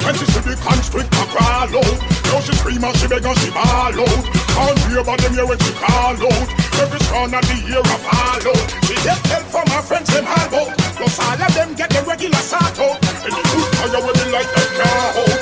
When 0.00 0.16
she 0.16 0.24
see 0.32 0.40
the 0.40 0.56
constrictor 0.56 1.28
crawl 1.28 1.76
out, 1.76 2.00
now 2.24 2.40
she 2.40 2.56
scream 2.56 2.80
and 2.80 2.96
she 2.96 3.04
beg 3.04 3.20
and 3.20 3.36
she 3.36 3.52
ball 3.52 3.92
out. 3.92 4.24
Can't 4.56 4.80
hear 4.88 5.04
about 5.04 5.20
them 5.20 5.36
here 5.36 5.44
when 5.44 5.60
she 5.60 5.76
call 5.76 6.16
out. 6.16 6.48
Every 6.80 7.00
strong 7.04 7.36
of 7.36 7.44
the 7.44 7.56
ear 7.68 7.84
a 7.84 7.96
fall 8.00 8.48
out. 8.48 8.68
She 8.88 8.96
get 9.04 9.20
help 9.28 9.44
from 9.52 9.68
her 9.76 9.84
friends 9.84 10.08
them 10.08 10.24
all 10.24 10.48
out. 10.56 10.72
Plus 10.96 11.20
all 11.20 11.36
of 11.36 11.52
them 11.52 11.76
get 11.76 11.90
the 11.92 12.00
regular 12.08 12.44
sort 12.48 12.80
out. 12.80 12.96
And 13.20 13.36
the 13.36 13.42
good 13.52 13.68
fire 13.76 14.00
with 14.00 14.16
the 14.16 14.26
light 14.32 14.48
that 14.56 14.68
can't 14.80 15.16
hold. 15.20 15.39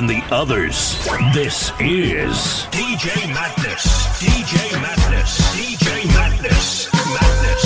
Than 0.00 0.06
the 0.06 0.22
others. 0.30 0.96
This 1.34 1.72
is 1.78 2.64
DJ 2.72 3.28
Madness. 3.34 3.84
DJ 4.16 4.72
Madness. 4.80 5.38
DJ 5.52 6.06
Madness. 6.14 6.88
Madness. 7.14 7.64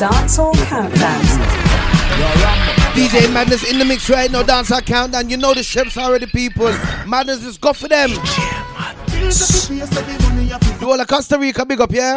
Dancehall 0.00 0.54
Countdown. 0.66 1.22
DJ 2.94 3.32
Madness 3.32 3.70
in 3.70 3.78
the 3.78 3.84
mix 3.84 4.10
right 4.10 4.30
now, 4.30 4.42
dance 4.42 4.72
countdown. 4.86 5.30
You 5.30 5.36
know 5.36 5.54
the 5.54 5.62
ships 5.62 5.96
already, 5.96 6.26
people. 6.26 6.72
Madness 7.06 7.44
is 7.44 7.58
go 7.58 7.72
for 7.72 7.86
them. 7.86 8.10
Do 10.80 10.90
all 10.90 11.00
of 11.00 11.06
Costa 11.06 11.38
Rica, 11.38 11.64
big 11.64 11.80
up, 11.80 11.92
yeah? 11.92 12.16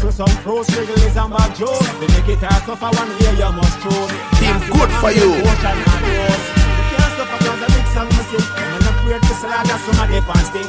Also 0.00 0.24
some 0.24 0.36
pros, 0.42 0.64
wriggles 0.72 1.12
and 1.12 1.28
bad 1.28 1.52
jokes. 1.60 1.84
We 2.00 2.08
make 2.08 2.32
it 2.32 2.40
hard 2.40 2.64
suffer 2.64 2.88
one 2.88 3.12
way, 3.20 3.36
you 3.36 3.52
must 3.52 3.76
choose. 3.84 4.08
Team 4.40 4.56
good 4.72 4.88
for 4.96 5.12
you. 5.12 5.28
Ocean 5.44 5.76
and 5.76 6.04
rose. 6.08 6.46
We 6.56 6.82
can't 6.88 7.12
suffer 7.20 7.36
cause 7.44 7.60
a 7.60 7.68
big 7.68 7.84
song 7.92 8.08
we 8.08 8.24
sing. 8.32 8.48
I'm 8.48 8.80
not 8.80 8.96
afraid 8.96 9.20
to 9.20 9.34
slaughter 9.36 9.76
some 9.76 10.00
of 10.00 10.08
the 10.08 10.24
pants 10.24 10.48
thing. 10.56 10.64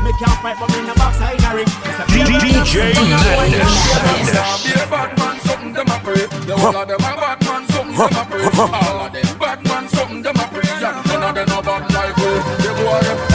Me 0.00 0.16
can't 0.16 0.32
fight 0.40 0.56
but 0.56 0.72
me 0.72 0.80
in 0.80 0.88
the 0.88 0.96
box, 0.96 1.20
I 1.20 1.36
in 1.36 1.44
a 1.44 1.50
ring. 1.60 1.68
It's 1.68 2.00
a 2.00 2.04
DJ 2.08 2.96
Madness. 2.96 4.64
Be 4.64 4.72
a 4.72 4.88
bad 4.88 5.12
man, 5.12 5.36
something 5.44 5.72
them 5.76 5.92
a 5.92 5.96
pray. 6.00 6.24
The 6.48 6.56
whole 6.56 6.72
of 6.80 6.88
them 6.88 7.04
a 7.04 7.12
bad 7.20 7.36
man, 7.44 7.62
something 7.68 8.00
them 8.00 8.16
a 8.16 8.24
pray. 8.32 8.48
All 8.64 9.04
of 9.04 9.12
them 9.12 9.28
bad 9.36 9.60
man, 9.68 9.84
something 9.92 10.24
them 10.24 10.40
a 10.40 10.46
pray. 10.56 10.64
And 10.80 11.04
none 11.04 11.20
of 11.28 11.32
them 11.36 11.52
a 11.52 11.60
bad 11.60 11.84
like 11.92 12.16
we. 12.16 12.32
Eh. 12.32 12.40
They 12.64 12.72
go 12.80 13.29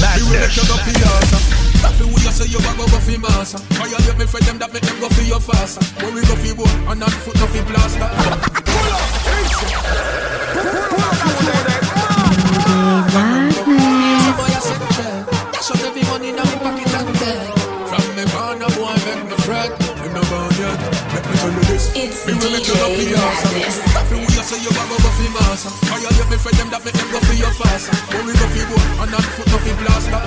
This 22.29 22.45
It's 22.45 22.45
Me 22.45 22.45
will 22.45 22.53
make 22.53 22.67
you 22.67 22.73
DJ 22.73 22.85
up 22.85 22.93
the 22.93 23.15
ass 23.17 23.41
Madness. 23.43 23.77
Taffy 23.93 24.15
we 24.15 24.25
a 24.25 24.43
say 24.43 24.59
you 24.61 24.69
a 24.69 24.83
go 24.85 24.95
go 24.97 25.09
fi 25.17 25.25
massa 25.33 25.69
Violate 25.89 26.29
me 26.29 26.37
for 26.37 26.51
them 26.53 26.69
that 26.69 26.81
make 26.85 26.93
them 26.93 27.09
go 27.09 27.19
fi 27.25 27.33
your 27.33 27.53
faster? 27.57 27.95
When 28.13 28.25
we 28.25 28.33
go 28.33 28.45
fi 28.53 28.61
boat 28.69 28.85
and 29.01 29.11
not 29.11 29.25
foot 29.33 29.47
no 29.49 29.57
fi 29.57 29.71
plaster 29.81 30.21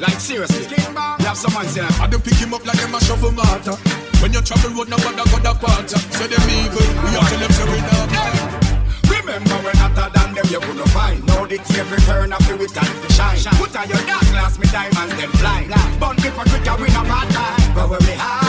Like 0.00 0.20
seriously, 0.20 0.76
you 0.76 1.24
have 1.24 1.36
someone 1.36 1.66
saying 1.68 1.88
I 2.00 2.06
don't 2.06 2.22
pick 2.22 2.36
him 2.36 2.54
up 2.54 2.64
like 2.64 2.78
them 2.78 2.94
a 2.94 3.00
shovel 3.00 3.32
mortar. 3.32 3.76
When 4.20 4.32
you 4.32 4.40
travel 4.40 4.72
road, 4.72 4.88
nobody 4.88 5.16
got 5.16 5.44
a 5.44 5.52
quarter. 5.58 5.98
Say 6.16 6.28
them 6.28 6.48
evil, 6.48 6.84
we 7.04 7.08
have 7.16 7.28
to 7.28 7.36
them 7.36 7.52
say 7.52 7.66
we 7.68 7.80
not. 7.84 8.76
Remember 9.08 9.56
when 9.64 9.76
hotter 9.76 10.08
than 10.12 10.34
them 10.36 10.46
you 10.48 10.60
couldn't 10.60 10.88
find. 10.92 11.20
Now 11.26 11.44
the 11.44 11.58
tape 11.58 11.90
return 11.90 12.32
up 12.32 12.44
with 12.60 12.72
time 12.72 12.96
to 13.02 13.08
shine. 13.12 13.40
Put 13.56 13.76
on 13.76 13.88
your 13.88 14.00
dark 14.08 14.24
glass, 14.32 14.58
me 14.58 14.66
diamonds 14.68 15.16
them 15.16 15.30
blind 15.40 15.72
Bun 16.00 16.16
people 16.16 16.44
quick 16.44 16.66
and 16.66 16.80
win 16.80 16.92
a 16.92 17.02
bad 17.04 17.28
time. 17.32 17.74
But 17.74 17.88
where 17.90 18.00
we 18.00 18.14
have 18.16 18.40
them 18.40 18.45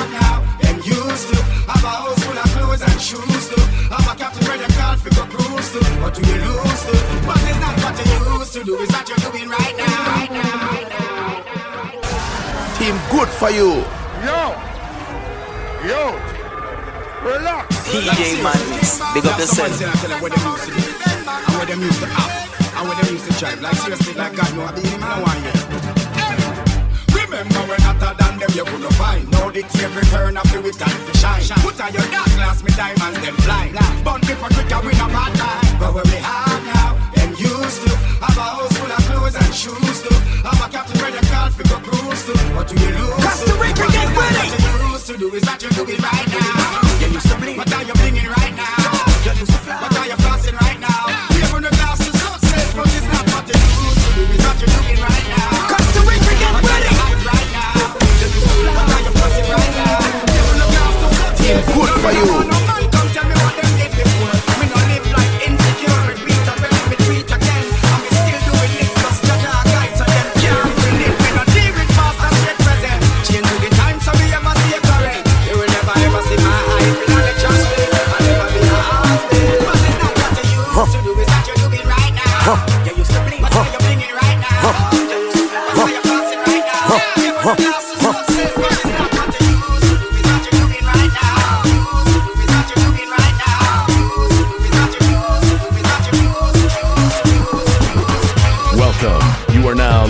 used 0.88 1.28
to 1.30 1.38
Have 1.68 1.84
a 1.84 1.92
house 2.00 2.20
full 2.24 2.38
of 2.38 2.50
clothes 2.56 2.82
and 2.82 3.00
shoes 3.02 3.44
to 3.52 3.60
Have 3.92 4.08
a 4.08 4.14
captain 4.16 4.44
where 4.48 4.60
you 4.64 4.70
call 4.80 4.96
for 4.96 5.12
go 5.12 5.24
cruise 5.28 5.70
to 5.76 5.80
What 6.00 6.14
do 6.16 6.22
you 6.24 6.38
lose 6.48 6.82
to? 6.88 6.96
But 7.28 7.40
it's 7.44 7.60
not 7.60 7.76
what 7.84 7.96
you 8.00 8.16
used 8.40 8.54
to 8.56 8.62
do 8.64 8.74
It's 8.82 8.92
what 8.94 9.08
you're 9.10 9.24
doing 9.28 9.50
right 9.50 9.76
now 9.76 9.96
Right 10.16 10.32
now, 10.32 10.72
right 10.72 10.90
now 10.90 11.08
Team 12.78 12.94
good 13.10 13.28
for 13.28 13.50
you. 13.50 13.84
Yo, 14.22 14.54
yo, 15.88 16.14
relax. 17.26 17.76
DJ 17.90 18.44
Madness, 18.44 19.02
big 19.16 19.26
up 19.26 19.40
yourself. 19.40 20.22
Where 20.22 20.30
them 20.30 20.46
used 20.46 20.66
to 20.66 20.72
do, 20.72 20.84
and 21.28 21.58
where 21.58 21.66
them 21.66 21.82
used 21.82 22.00
to 22.02 22.08
act, 22.08 22.76
and 22.78 22.88
where 22.88 22.98
them 23.02 23.14
used 23.14 23.32
to 23.32 23.40
drive. 23.40 23.62
Like 23.62 23.74
seriously, 23.76 24.14
like 24.14 24.36
God 24.36 24.56
know 24.56 24.64
I 24.64 24.72
be 24.74 24.88
him 24.88 25.02
and 25.02 25.24
one 25.24 25.44
yet. 25.44 26.07
You 28.58 28.66
couldn't 28.66 28.94
find. 28.94 29.30
Now 29.30 29.50
the 29.52 29.62
tape 29.62 29.94
return 29.94 30.36
after 30.36 30.62
with 30.62 30.78
time 30.80 30.90
to 30.90 31.14
shine. 31.18 31.46
Put 31.62 31.80
on 31.80 31.94
your 31.94 32.08
dark 32.10 32.26
glass, 32.34 32.64
me 32.64 32.72
diamonds 32.74 33.20
them 33.22 33.36
blind. 33.46 33.78
Bun 34.04 34.20
people 34.22 34.50
quick 34.50 34.72
and 34.74 34.84
win 34.86 34.98
a 34.98 35.08
bad 35.14 35.32
time. 35.38 35.78
But 35.78 35.94
where 35.94 36.08
we 36.10 36.18
have 36.26 36.62
now, 36.66 36.98
them 37.14 37.32
used 37.38 37.82
to 37.86 37.94
have 38.26 38.38
a 38.38 38.48
house 38.58 38.74
full 38.82 38.90
of 38.90 39.02
clothes 39.06 39.36
and 39.38 39.54
shoes 39.54 39.98
to 40.10 40.14
have 40.42 40.58
a 40.58 40.68
captain 40.74 40.98
you 40.98 41.24
call 41.30 41.50
for 41.54 41.66
go 41.70 41.78
cruise 41.86 42.26
to. 42.26 42.34
What 42.58 42.66
do 42.68 42.74
you 42.82 42.90
lose? 42.98 43.22
Costa 43.22 43.54
Rica, 43.62 43.78
But 43.78 43.92
get 43.94 44.10
not 44.10 44.18
ready. 44.18 44.50
What 44.50 44.82
you 44.82 44.90
used 44.90 45.08
to 45.08 45.16
do 45.22 45.28
is 45.38 45.44
what 45.46 45.62
you 45.62 45.70
doing 45.78 46.02
right 46.02 46.28
now. 46.34 46.98
You 46.98 47.08
used 47.14 47.30
to 47.30 47.38
blink, 47.38 47.58
but 47.62 47.70
now 47.70 47.82
you're 47.86 48.00
blinging 48.02 48.26
right 48.26 48.56
now. 48.58 48.87
For 62.08 62.14
you. 62.14 62.47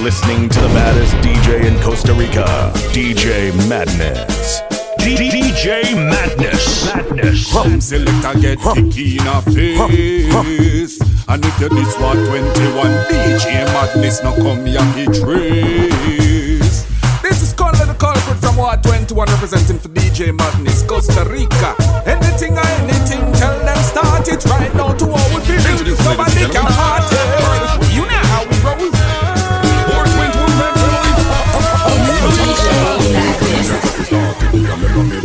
Listening 0.08 0.48
to 0.48 0.62
the 0.62 0.70
baddest 0.70 1.14
DJ 1.16 1.66
in 1.66 1.78
Costa 1.84 2.14
Rica, 2.14 2.72
DJ 2.96 3.52
Madness. 3.68 4.62
DJ 5.00 5.96
Madness. 5.96 6.86
Madness. 6.86 7.52
Come 7.52 7.82
selector 7.82 8.40
get 8.40 8.58
kick 8.58 8.98
in 8.98 9.28
a 9.28 9.42
face 9.42 10.98
And 11.28 11.44
if 11.44 11.60
you 11.60 11.68
this 11.68 11.94
what 12.00 12.16
21 12.26 12.88
DJ 13.12 13.66
Madness 13.76 14.24
no 14.24 14.32
come 14.32 14.66
here 14.66 14.80
fi 14.80 15.06
trace. 15.12 16.88
This 17.22 17.42
is 17.42 17.54
Kunley 17.54 17.86
the 17.86 17.96
culprit 18.00 18.38
from 18.38 18.56
Ward 18.56 18.82
21 18.84 19.28
representing 19.28 19.78
for 19.78 19.90
DJ 19.90 20.32
Madness 20.34 20.84
Costa 20.84 21.26
Rica. 21.30 21.76
Anything 22.06 22.58
or 22.58 22.66
anything 22.80 23.34
tell 23.34 23.60
them 23.60 23.78
start 23.84 24.26
it 24.30 24.46
right 24.46 24.74
now 24.74 24.94
to 24.94 25.04
all 25.04 25.30
we 25.36 25.42
feel. 25.44 25.60
Nobody 26.08 26.48
can 26.48 26.64
hurt 26.64 26.97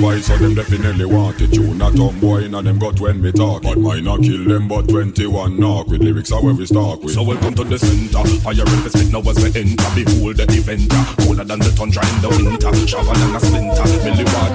21 0.02 0.14
me 0.14 0.16
voice 0.16 0.26
so 0.26 0.36
them 0.36 0.54
definitely 0.54 1.04
want 1.04 1.40
it. 1.40 1.54
You 1.54 1.74
not 1.74 1.98
on 1.98 2.18
boy 2.18 2.44
and 2.44 2.54
them 2.54 2.78
got 2.78 2.98
when 3.00 3.22
me 3.22 3.30
talk. 3.30 3.62
But 3.62 3.78
mine 3.78 4.04
not 4.04 4.20
kill 4.20 4.44
them 4.44 4.66
but 4.68 4.88
21 4.88 5.58
knock 5.58 5.86
With 5.86 6.02
lyrics 6.02 6.32
are 6.32 6.42
where 6.42 6.54
we 6.54 6.66
start 6.66 7.02
with. 7.02 7.14
So 7.14 7.22
welcome 7.22 7.54
to 7.54 7.64
the 7.64 7.78
center. 7.78 8.24
Fire 8.42 8.66
in 8.66 8.82
the 8.82 8.90
spit 8.90 9.12
now 9.12 9.20
as 9.20 9.38
we 9.38 9.50
enter. 9.54 9.90
Behold 9.94 10.36
the 10.36 10.46
event 10.50 10.90
uh, 10.90 11.14
Colder 11.22 11.44
than 11.44 11.58
the 11.60 11.70
tundra 11.76 12.02
in 12.02 12.20
the 12.20 12.28
winter. 12.28 12.72
Sharper 12.86 13.14
than 13.14 13.36
a 13.36 13.40
splinter. 13.40 13.86
Millie 14.02 14.26
Ward 14.26 14.52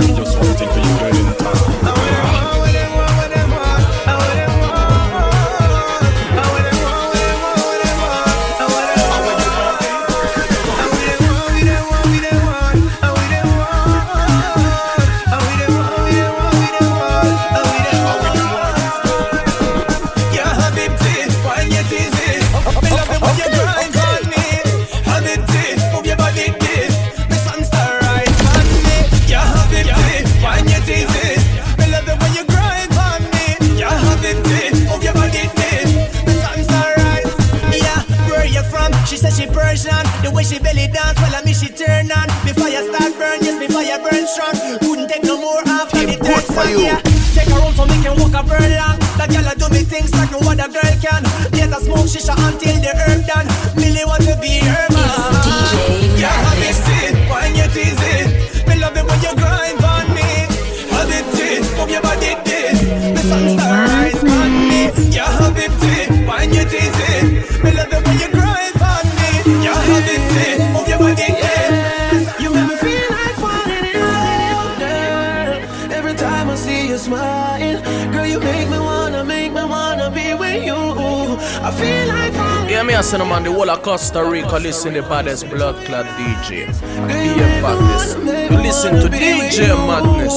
me 83.13 83.20
man 83.20 83.43
the 83.43 83.52
whole 83.52 83.70
of 83.70 83.82
Costa 83.84 84.24
Rica 84.24 84.58
listen 84.58 84.93
the 84.93 85.02
baddest 85.02 85.50
blood 85.50 85.76
clot 85.86 86.06
DJ. 86.17 86.67
BF 87.08 87.62
Badness. 87.62 88.15
You 88.52 88.58
listen 88.58 88.96
to 89.00 89.08
DJ 89.08 89.72
Madness. 89.88 90.36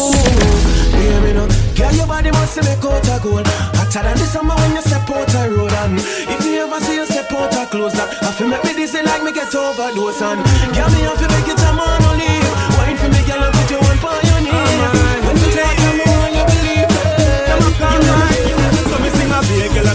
Girl, 1.76 1.92
your 1.94 2.06
body 2.06 2.30
must 2.30 2.56
make 2.62 2.84
out 2.84 3.08
a 3.08 3.18
goal. 3.22 3.42
Hotter 3.74 4.02
than 4.02 4.16
the 4.18 4.26
summer 4.26 4.54
when 4.54 4.76
you 4.76 4.82
step 4.82 5.10
out 5.10 5.34
a 5.34 5.50
road 5.50 5.72
and 5.82 5.98
if 5.98 6.44
you 6.46 6.62
ever 6.62 6.78
see 6.84 6.94
you 6.94 7.06
step 7.06 7.32
out 7.32 7.54
a 7.54 7.66
close 7.66 7.94
that 7.94 8.22
I 8.22 8.30
feel 8.32 8.46
make 8.46 8.62
me 8.62 8.74
dizzy 8.74 9.02
like 9.02 9.22
me 9.24 9.32
get 9.32 9.54
overdose 9.54 10.22
and 10.22 10.38
girl, 10.70 10.90
me 10.94 11.00
have 11.10 11.18
to 11.18 11.26
make 11.26 11.50
it 11.50 11.58
a 11.58 11.70
man 11.74 12.02
only. 12.06 12.30
Wine 12.78 12.96
for 13.02 13.10
me, 13.10 13.20
girl, 13.26 13.42
and 13.42 13.54
put 13.54 13.70
you 13.70 13.80
your 13.82 13.89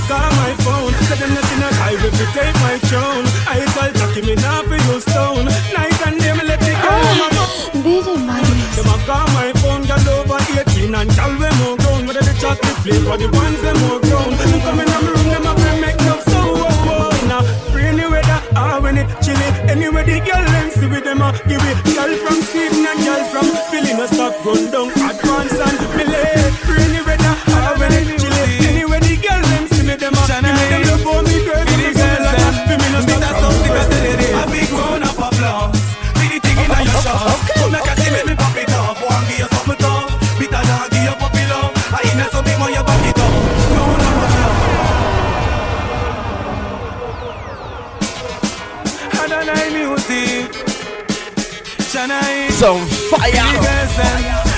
call 0.08 0.30
my 0.42 0.54
phone. 0.62 0.94
Say 1.10 1.18
them 1.18 1.34
nothing 1.34 1.56
if 1.96 2.20
you 2.20 2.28
take 2.34 2.56
my 2.62 2.78
throne. 2.90 3.26
I 3.50 3.66
tell 3.74 3.92
Jackie 3.94 4.22
me 4.26 4.36
not 4.36 4.66
for 4.66 4.78
you 4.78 5.00
stone. 5.02 5.46
Night 5.74 6.00
and 6.08 6.18
day 6.20 6.34
me 6.34 6.44
let 6.46 6.62
it 6.62 6.78
go. 6.82 6.94
DJ 7.86 8.08
Madness. 8.26 8.76
Them 8.76 8.90
a 8.94 8.98
call 9.06 9.28
my 9.34 9.50
phone, 9.62 9.84
girl 9.86 10.10
over 10.22 10.40
18 10.58 10.94
and 10.94 11.10
girl 11.16 11.34
we 11.42 11.50
more 11.62 11.78
grown. 11.78 12.02
Whether 12.08 12.26
the 12.26 12.36
chocolate 12.42 12.80
flavor, 12.84 13.18
the 13.18 13.28
ones 13.34 13.62
them 13.62 13.78
more 13.86 14.00
grown. 14.02 14.32
Them 14.38 14.54
come 14.62 14.80
in 14.80 14.90
my 14.90 15.00
room, 15.06 15.28
them 15.34 15.46
a 15.50 15.54
play 15.56 15.76
make 15.82 16.00
love 16.06 16.24
so 16.24 16.42
oh, 16.42 16.90
oh. 16.94 17.14
Now 17.30 17.42
rainy 17.74 18.06
weather, 18.06 18.40
ah 18.56 18.80
when 18.82 18.98
it 18.98 19.10
chilly. 19.24 19.50
Anyway 19.70 20.04
the 20.04 20.20
girl 20.22 20.44
them 20.44 20.70
see 20.70 20.88
with 20.88 21.04
them 21.04 21.22
a 21.22 21.32
give 21.50 21.66
it. 21.66 21.78
Girl 21.96 22.12
from 22.24 22.40
Sweden 22.50 22.86
and 22.86 23.00
girl 23.06 23.24
from 23.32 23.48
Philly, 23.70 23.94
no 23.98 24.06
stop 24.06 24.34
run 24.46 24.70
down 24.72 24.90
advance 24.92 25.58
and 25.58 25.75
so 42.76 42.84
big 42.84 42.88
when 42.88 43.00
you 43.06 43.12
up. 43.12 43.32
Round 43.72 44.02
of. 44.02 44.56
Adonai 49.22 49.66
music. 49.74 50.52
Shania. 51.92 52.52
Some 52.52 52.86
fire. 53.10 53.48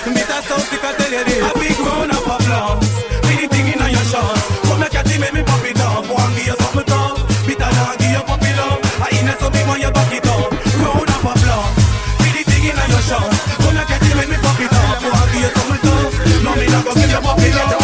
Bitter 0.07 0.41
so 0.47 0.57
sick 0.57 0.83
I 0.83 0.85
tell 0.97 1.11
you 1.11 1.23
this. 1.25 1.43
A 1.43 1.51
big 1.59 1.79
round 1.79 2.11
of 2.11 2.25
applause. 2.25 2.89
See 3.27 3.47
thing 3.47 3.67
in 3.67 3.79
your 3.91 4.05
shot. 4.09 4.37
Come 4.65 4.79
make 4.79 4.93
a 4.95 5.01
see 5.07 5.19
make 5.19 5.33
me 5.33 5.43
pop 5.43 5.65
it 5.65 5.79
off. 5.81 6.09
One 6.09 6.33
give 6.35 6.47
you 6.47 6.55
something 6.57 6.85
tough. 6.85 7.19
Bitter 7.45 7.69
dog 7.75 7.97
give 7.99 8.11
you 8.11 8.23
puppy 8.23 8.51
love. 8.57 8.79
I 9.03 9.09
ain't 9.13 9.39
so 9.39 9.49
big 9.51 9.67
when 9.67 9.81
you 9.81 9.91
back 9.91 10.13
it 10.13 10.25
up. 10.27 10.51
Round 10.81 11.09
of 11.11 11.25
applause. 11.27 11.75
See 12.23 12.43
thing 12.43 12.65
in 12.71 12.77
your 12.89 13.03
shot. 13.03 13.29
Come 13.61 13.75
make 13.75 13.91
a 13.91 13.97
see 14.01 14.15
make 14.15 14.29
me 14.31 14.37
pop 14.41 14.59
it 14.59 14.73
off. 14.73 15.03
One 15.03 15.27
give 15.31 15.43
you 15.43 15.51
something 15.53 15.81
tough. 15.85 16.15
No 16.43 16.51
me 16.55 16.65
not 16.71 16.83
go 16.85 16.91
give 16.95 17.11
you 17.11 17.21
puppy 17.21 17.51
love. 17.51 17.76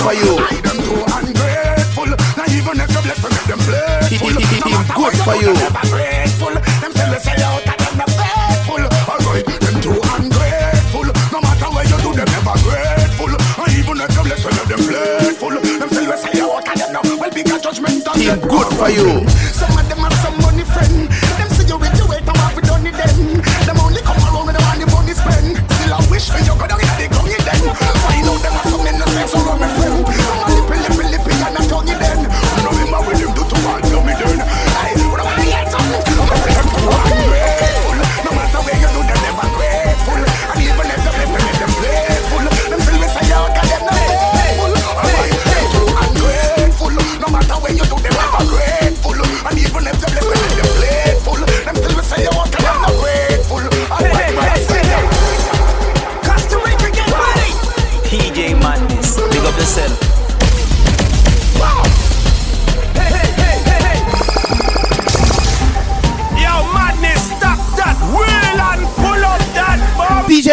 For 0.00 0.14
you. 0.16 0.36
Them 0.64 0.78
too 0.80 1.00
ungrateful. 1.04 2.08
Not 2.36 2.48
even 2.50 2.76
if 2.80 2.88
you 2.90 3.02
bless 3.04 3.20
me, 3.22 3.28
make 3.36 3.48
them 3.48 3.60
playful. 3.68 4.30
No 4.60 4.68
matter 4.70 4.94
Good 4.96 5.14
for 5.24 5.34
you 5.36 5.48
you. 5.48 5.54
do, 5.54 5.60
never 5.60 5.84
grateful. 5.92 6.54
Them 6.80 6.92
tell 6.92 7.12
us 7.14 7.22
say 7.24 7.36
out 7.44 7.64
and 7.68 7.78
them 7.80 7.94
not 8.00 8.10
faithful. 8.10 8.82
Alright, 9.10 9.46
them 9.60 9.76
too 9.84 9.96
ungrateful. 10.16 11.06
No 11.32 11.38
matter 11.40 11.68
where 11.74 11.86
you 11.86 11.98
do, 12.00 12.10
them 12.16 12.28
never 12.32 12.56
grateful. 12.64 13.30
And 13.30 13.72
even 13.76 13.96
if 14.00 14.10
you 14.16 14.22
bless 14.24 14.42
me, 14.44 14.50
make 14.56 14.68
them 14.72 14.80
playful. 14.88 15.50
Them 15.60 15.88
tell 15.90 16.12
us 16.12 16.22
say 16.24 16.40
out 16.40 16.64
and 16.68 16.80
them 16.80 16.92
not 16.92 17.04
well 17.04 17.30
bigger 17.30 17.58
judgment 17.58 18.06
on 18.08 18.16
good 18.48 18.68
for 18.76 18.88
you. 18.90 19.08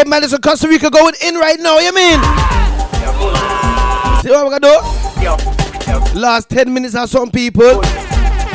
DJ 0.07 0.09
Madness 0.09 0.37
Costa 0.39 0.67
Rica 0.67 0.89
going 0.89 1.13
in 1.21 1.35
right 1.35 1.59
now, 1.59 1.79
you 1.79 1.93
mean? 1.93 2.19
See 4.21 4.29
what 4.29 4.45
we 4.45 4.57
gonna 4.57 4.59
do? 6.13 6.19
Last 6.19 6.49
10 6.49 6.73
minutes 6.73 6.95
are 6.95 7.07
some 7.07 7.29
people. 7.29 7.81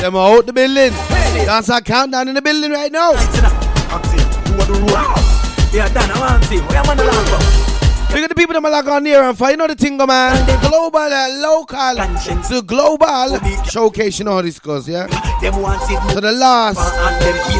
Them 0.01 0.17
out 0.17 0.47
the 0.47 0.53
building. 0.53 0.93
That's 1.47 1.69
our 1.71 1.81
countdown 1.81 2.29
in 2.29 2.35
the 2.35 2.43
building 2.43 2.71
right 2.73 2.91
now. 2.91 3.13
Yeah, 5.73 5.89
Dan, 5.93 6.11
I 6.11 6.21
want 6.21 6.43
to 6.43 6.49
see. 6.49 6.59
Where 6.61 6.79
am 6.79 6.91
I 6.91 7.62
Look 8.13 8.25
at 8.25 8.29
the 8.29 8.35
people 8.35 8.53
that 8.53 8.63
are 8.65 8.71
like 8.71 8.87
on 8.87 9.07
here 9.07 9.23
and 9.23 9.37
find 9.39 9.53
you 9.53 9.57
know 9.57 9.67
the 9.67 9.75
thing, 9.75 9.97
man. 9.97 10.47
The 10.47 10.69
global, 10.69 10.99
uh, 10.99 11.29
local, 11.41 11.95
the 11.97 12.63
global 12.67 13.07
showcasing 13.65 14.31
all 14.31 14.43
this 14.43 14.59
cause, 14.59 14.87
yeah? 14.87 15.07
So 15.41 16.21
the 16.21 16.33
last 16.33 16.79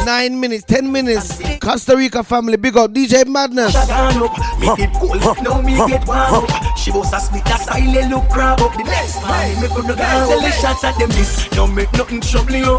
nine 0.05 0.39
minutes, 0.39 0.63
ten 0.65 0.91
minutes, 0.91 1.41
Costa 1.59 1.97
Rica 1.97 2.23
family, 2.23 2.57
big 2.57 2.77
up 2.77 2.91
DJ 2.91 3.25
Madness. 3.27 3.71
Shut 3.73 3.87
down 3.87 4.21
up, 4.21 4.37
make 4.59 4.79
it 4.79 4.93
cool. 4.93 5.15
Now 5.43 5.59
me 5.61 5.75
get 5.87 6.05
warm 6.07 6.45
up. 6.45 6.77
She 6.77 6.91
was 6.91 7.11
a 7.13 7.19
split 7.19 7.45
a 7.47 7.57
style, 7.57 8.09
look 8.09 8.29
grab 8.29 8.61
up. 8.61 8.73
The 8.73 8.83
next 8.83 9.19
time, 9.19 9.59
me 9.59 9.67
could 9.69 9.87
go 9.87 9.95
down. 9.95 10.27
Tell 10.27 10.39
the 10.39 10.51
shots 10.51 10.83
at 10.83 10.97
them 10.99 11.09
this. 11.09 11.51
Now 11.53 11.65
make 11.65 11.91
nothing 11.93 12.21
trouble 12.21 12.53
you. 12.53 12.77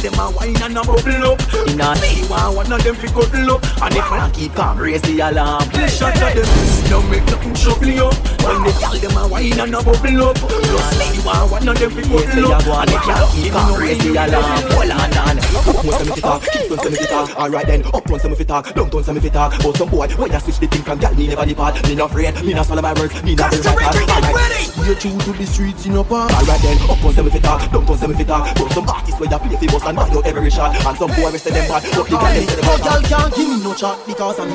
Them 0.00 0.18
a 0.18 0.30
wine 0.30 0.56
and 0.62 0.78
a 0.78 0.82
bubble 0.82 1.26
up. 1.28 1.40
In 1.68 1.80
a 1.80 1.92
me 2.00 2.24
want 2.28 2.56
one 2.56 2.72
of 2.72 2.82
them 2.82 2.94
fi 2.94 3.08
cuddle 3.08 3.52
up. 3.52 3.82
And 3.82 3.96
if 3.96 4.10
I 4.10 4.30
keep 4.32 4.54
calm, 4.54 4.78
raise 4.78 5.02
the 5.02 5.20
alarm. 5.20 5.68
The 5.68 5.88
shots 5.88 6.20
at 6.22 6.34
them. 6.34 6.48
Now 6.88 7.04
make 7.10 7.24
nothing 7.26 7.52
trouble 7.52 7.86
you. 7.86 8.08
When 8.40 8.64
the 8.64 8.72
gal 8.80 8.96
them 8.96 9.16
a 9.18 9.28
wine 9.28 9.60
and 9.60 9.74
a 9.74 9.82
bubble 9.82 10.22
up. 10.24 10.36
Plus 10.40 10.96
me 11.12 11.20
want 11.20 11.52
one 11.52 11.68
of 11.68 11.78
them 11.78 11.90
fi 11.90 12.02
cuddle 12.02 12.52
up. 12.52 12.64
And 12.64 12.90
if 12.90 13.08
I 13.08 13.28
keep 13.28 13.52
calm, 13.52 13.78
raise 13.78 13.98
the 13.98 14.10
alarm. 14.16 14.62
Hold 14.72 14.90
on, 14.90 15.12
on. 15.20 15.36
Up 15.60 15.84
one 15.84 15.92
some 15.92 16.08
fi 16.16 16.20
talk, 16.20 16.42
keep 16.48 16.70
one 16.70 16.78
some 16.80 16.94
fi 16.94 17.04
talk. 17.04 17.36
Alright 17.36 17.66
then, 17.66 17.84
up 17.92 18.08
one 18.08 18.20
some 18.20 18.34
fi 18.34 18.44
talk, 18.44 18.74
down 18.74 18.88
one 18.88 19.04
some 19.04 19.20
fi 19.20 19.28
talk. 19.28 19.52
But 19.62 19.76
some 19.76 19.90
boy 19.90 20.08
when 20.16 20.32
I 20.32 20.38
switch 20.38 20.58
the 20.60 20.66
thing 20.66 20.82
from 20.82 20.98
gal, 20.98 21.14
me 21.14 21.28
never 21.28 21.44
depart. 21.44 21.76
Me 21.86 21.94
not 21.94 22.10
afraid, 22.10 22.42
me 22.42 22.54
not 22.54 22.64
swallow 22.64 22.80
my 22.80 22.94
words, 22.94 23.22
me 23.22 23.34
not 23.34 23.50
bring 23.50 23.62
my 23.62 23.70
heart. 23.70 24.24
Alright, 24.24 24.88
you 24.88 24.94
true 24.94 25.18
to 25.18 25.32
the 25.36 25.44
streets 25.44 25.84
in 25.84 25.96
a 25.96 26.02
park. 26.02 26.32
Alright 26.32 26.62
then, 26.62 26.78
up 26.88 27.04
one 27.04 27.12
some 27.12 27.28
fi 27.28 27.38
talk, 27.38 27.70
down 27.70 27.84
one 27.84 27.98
some 27.98 28.14
fi 28.14 28.24
talk. 28.24 28.56
But 28.56 28.72
some 28.72 28.88
artists 28.88 29.20
where 29.20 29.30
you 29.30 29.38
play 29.38 29.56
fi 29.56 29.66
bust 29.66 29.89
and 29.90 29.96
buy 29.98 30.08
out 30.08 30.26
every 30.26 30.50
shot. 30.50 30.70
And 30.86 30.96
some 30.96 31.10
boy 31.10 31.30
we 31.30 31.38
say 31.38 31.50
them 31.50 31.66
bad, 31.66 31.82
but 31.82 32.06
the 32.06 32.16
gal 32.16 32.30
them 32.30 32.46
say 32.46 32.54
them 32.54 32.64
bad. 32.64 32.80
Gal 32.86 33.02
can't 33.02 33.34
give 33.34 33.48
me 33.50 33.56
no 33.62 33.74
chat 33.74 33.98
because 34.06 34.38
I'm 34.38 34.50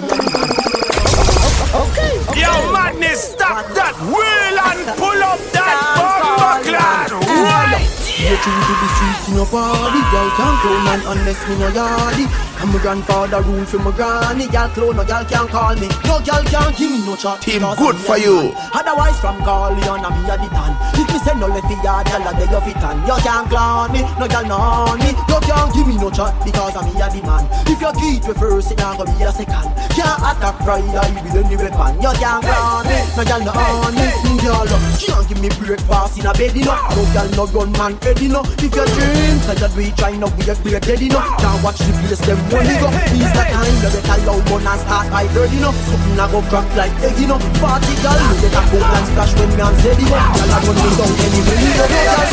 Okay. 1.75 2.13
Yo, 2.39 2.51
madness, 2.71 3.35
stop 3.35 3.67
that 3.75 3.95
wheel 4.07 4.55
and 4.55 4.79
pull 4.95 5.21
up 5.27 5.39
that 5.51 5.75
bomb 5.99 6.63
clad. 6.63 7.11
Right. 7.11 7.83
straight 7.83 8.39
through 8.39 8.63
to 8.63 8.73
the 8.79 8.87
streets 8.95 9.27
in 9.27 9.35
a 9.35 9.45
party. 9.51 9.99
Girl 10.07 10.29
can't 10.39 10.57
clone 10.63 10.83
man 10.87 11.01
unless 11.03 11.39
me 11.47 11.53
no 11.59 11.67
yardy. 11.75 12.25
And 12.65 12.73
my 12.73 12.81
grandfather 12.81 13.41
rule 13.43 13.63
for 13.63 13.77
my 13.77 13.91
granny. 13.93 14.47
Girl 14.47 14.67
clone, 14.73 14.95
no 14.95 15.05
girl 15.05 15.23
can't 15.25 15.47
call 15.51 15.75
me. 15.75 15.85
No 16.09 16.17
girl 16.17 16.41
can't 16.49 16.75
give 16.75 16.89
me 16.89 16.97
no 17.05 17.15
chat. 17.15 17.39
Team 17.39 17.61
good 17.77 17.95
for 17.95 18.17
you. 18.17 18.57
Otherwise 18.73 19.19
from 19.21 19.37
Corleon, 19.45 20.01
I'm 20.01 20.17
here 20.25 20.33
the 20.33 20.49
tan. 20.49 20.73
If 20.97 21.05
me 21.13 21.19
say 21.21 21.37
no 21.37 21.45
left 21.45 21.69
the 21.69 21.77
yard, 21.85 22.09
I 22.09 22.33
beg 22.33 22.49
you 22.49 22.61
fit 22.65 22.81
tan. 22.81 23.05
You 23.05 23.21
can't 23.21 23.45
clown 23.53 23.93
me, 23.93 24.01
no 24.17 24.25
girl 24.25 24.49
no 24.49 24.97
me. 24.97 25.13
You 25.13 25.39
can't 25.45 25.69
give 25.77 25.85
me 25.85 25.93
no 26.01 26.09
chat 26.09 26.33
because 26.41 26.73
I'm 26.73 26.89
here 26.89 27.05
the 27.05 27.21
man. 27.21 27.45
If 27.69 27.77
you 27.77 27.91
keep 28.01 28.25
me 28.25 28.33
first, 28.33 28.71
it 28.73 28.79
not 28.81 28.97
gonna 28.97 29.13
be 29.13 29.21
a 29.21 29.31
second. 29.31 29.69
Can't 29.93 30.17
attack 30.25 30.57
pride, 30.65 30.89
I 30.89 31.05
with 31.21 31.37
any 31.37 31.61
weapon. 31.61 32.01
You 32.01 32.17
can't 32.17 32.41
clown 32.41 32.89
me, 32.89 32.97
no 33.13 33.21
girl 33.29 33.41
no 33.45 33.53
on 33.53 33.93
me. 33.93 34.09
Mm, 34.25 34.41
Girl, 34.41 34.65
can't 34.65 35.25
give 35.29 35.41
me 35.41 35.49
breakfast 35.61 36.17
in 36.17 36.25
a 36.25 36.33
bed, 36.33 36.57
you 36.57 36.65
know. 36.65 36.73
No 36.97 37.01
girl 37.13 37.29
no 37.37 37.45
run 37.53 37.71
man 37.77 37.93
head, 38.01 38.19
you 38.19 38.29
know. 38.29 38.41
If 38.57 38.73
your 38.73 38.89
dreams, 38.89 39.45
I 39.49 39.53
just 39.53 39.77
we 39.77 39.91
trying 39.93 40.17
to 40.21 40.29
be 40.33 40.73
a 40.73 40.79
great 40.81 41.01
you 41.01 41.09
know. 41.09 41.21
Can't 41.37 41.61
watch 41.63 41.77
the 41.77 41.93
place 42.01 42.21
them 42.25 42.37
money 42.55 42.75
go. 42.79 42.87
These 43.11 43.31
the 43.35 43.43
time 43.51 43.67
you 43.67 43.79
better 43.83 44.15
loud 44.23 44.47
and 44.63 44.79
start 44.79 45.05
by 45.11 45.23
you 45.51 45.59
know. 45.59 45.73
Something 45.75 46.19
I 46.19 46.25
go 46.31 46.39
crack 46.47 46.67
like 46.75 46.95
egg, 47.03 47.19
you 47.19 47.27
know. 47.27 47.39
Party 47.59 47.93
girl, 47.99 48.15
you 48.15 48.35
better 48.47 48.63
go 48.71 48.79
and 48.79 49.05
splash 49.11 49.33
when 49.35 49.49
me 49.51 49.61
and 49.61 49.75
steady, 49.79 50.03
you 50.03 50.15
know. 50.15 50.31
Girl, 50.35 50.51
I 50.55 50.59
run 50.63 50.75
me 50.79 50.89
down 50.95 51.11
anywhere, 51.19 51.59
you 51.59 52.25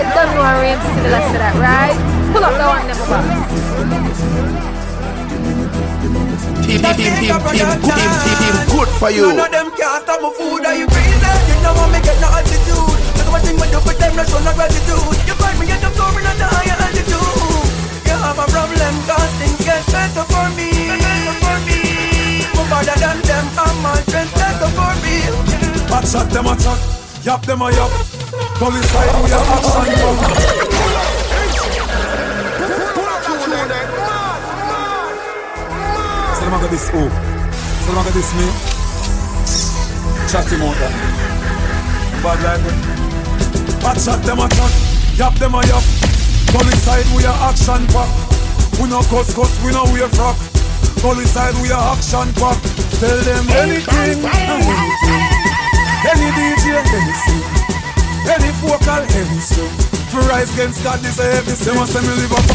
team, 7.51 7.65
team, 7.65 7.81
team, 7.81 7.97
team, 7.97 8.11
team, 8.21 8.37
team, 8.37 8.53
team, 8.53 8.77
good 8.77 8.89
for 8.99 9.09
you. 9.09 9.33
None 9.33 9.39
of 9.39 9.51
them 9.51 9.67
can 9.73 10.01
stop 10.01 10.21
my 10.21 10.29
food. 10.37 10.65
Are 10.65 10.75
you 10.75 10.85
crazy? 10.85 11.17
You 11.49 11.55
know 11.65 11.73
what 11.73 11.89
me 11.89 11.99
get 12.01 12.17
no 12.21 12.29
attitude. 12.29 12.77
Look 13.17 13.25
at 13.25 13.33
what 13.33 13.41
thing 13.41 13.57
when 13.57 13.69
you 13.73 13.81
put 13.81 13.97
them, 13.97 14.15
no 14.15 14.23
show 14.23 14.39
no 14.45 14.53
gratitude. 14.53 15.01
You 15.25 15.35
find 15.41 15.57
me 15.57 15.65
at 15.73 15.81
the 15.81 15.89
floor 15.89 16.13
and 16.13 16.27
at 16.29 16.37
the 16.37 16.45
higher 16.45 16.77
altitude. 16.77 18.05
You 18.05 18.15
have 18.21 18.37
a 18.37 18.45
problem 18.45 18.93
'cause 19.07 19.33
things 19.41 19.59
get 19.65 19.81
better 19.89 20.25
for 20.29 20.47
me. 20.53 20.69
Better 21.01 21.35
for 21.41 21.57
me. 21.65 21.79
More 22.53 22.69
better 22.69 22.97
than 23.01 23.17
them, 23.25 23.45
I'm 23.57 23.75
my 23.81 23.97
strength 24.05 24.33
better 24.37 24.69
for 24.77 24.93
me. 25.01 25.15
Hot 25.89 26.05
shot 26.05 26.29
them 26.29 26.45
a 26.45 26.53
shot, 26.61 26.79
yap 27.25 27.41
them 27.45 27.61
a 27.61 27.71
yap. 27.73 27.91
Police 28.61 28.89
side 28.93 29.09
with 29.21 29.31
your 29.33 29.41
action 29.41 29.85
come. 29.97 30.19
So 36.35 36.41
them 36.45 36.53
a 36.53 36.59
got 36.61 36.69
this 36.69 36.89
who? 36.89 37.28
So 37.89 37.95
them 37.95 38.01
a 38.01 38.05
got 38.05 38.13
this 38.13 38.33
me? 38.37 38.45
Chat 40.29 40.45
him 40.45 40.61
out. 40.61 40.77
Bad 42.21 42.37
like. 42.45 42.61
Hot 43.81 43.97
shot 43.97 44.21
them 44.21 44.37
a 44.37 44.45
shot, 44.53 44.69
yap 45.17 45.33
them 45.41 45.57
a 45.57 45.65
yap. 45.65 45.81
Police 46.53 46.85
side 46.85 47.09
with 47.17 47.25
your 47.25 47.33
action 47.49 47.81
pack. 47.89 48.05
We 48.77 48.93
no 48.93 49.01
cuss 49.09 49.33
cuss, 49.33 49.57
we 49.65 49.73
no 49.73 49.89
wear 49.89 50.05
frock. 50.13 50.37
Police 51.01 51.33
side 51.33 51.57
with 51.57 51.73
your 51.73 51.81
action 51.81 52.29
pack. 52.37 52.61
Tell 53.01 53.17
them 53.25 53.49
anything, 53.57 54.21
anything. 54.21 55.49
Any 56.05 56.29
DJ, 56.37 56.77
any 56.93 57.13
sing 57.25 57.41
Any 58.29 58.53
vocal, 58.61 59.01
any 59.01 59.39
sing 59.41 59.73
For 60.13 60.21
rise 60.29 60.53
against 60.53 60.83
God, 60.83 60.99
this 60.99 61.17
a 61.17 61.23
heavy 61.25 61.57
sin 61.57 61.73
They 61.73 62.01
me 62.05 62.13
live 62.21 62.33
up 62.37 62.45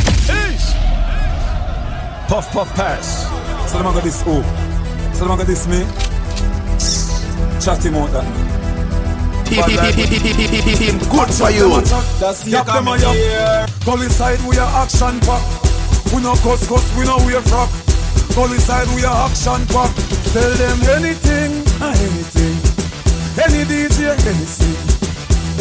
Puff, 2.28 2.46
puff, 2.52 2.72
pass 2.74 3.26
So 3.70 3.78
them 3.78 3.86
a 3.88 3.92
got 3.92 4.04
this 4.04 4.22
who? 4.22 4.63
So 5.14 5.24
a 5.26 5.36
got 5.36 5.46
this 5.46 5.66
me? 5.66 5.84
Chat 7.60 7.84
him 7.84 7.94
out 7.94 8.10
that 8.10 8.54
team, 9.44 10.98
good 11.08 11.30
for 11.32 11.50
you. 11.50 11.80
That's 12.18 12.46
Yap 12.46 12.66
them 12.66 12.88
a 12.88 12.98
yap 12.98 13.70
Gully 13.84 14.08
side 14.08 14.40
we 14.48 14.56
a 14.56 14.64
action 14.64 15.20
pack 15.20 15.42
We 16.12 16.22
no 16.22 16.34
cuss 16.42 16.66
cuss, 16.68 16.84
we 16.98 17.04
no 17.04 17.16
wear 17.24 17.40
frock 17.42 17.70
Gully 18.34 18.58
side 18.58 18.88
we 18.94 19.04
a 19.04 19.10
action 19.10 19.66
pack 19.68 19.94
Tell 20.34 20.50
them 20.58 20.78
anything, 20.98 21.62
anything. 21.78 22.56
Any 23.38 23.64
DJ, 23.64 24.10
any 24.26 24.46
sing 24.46 24.76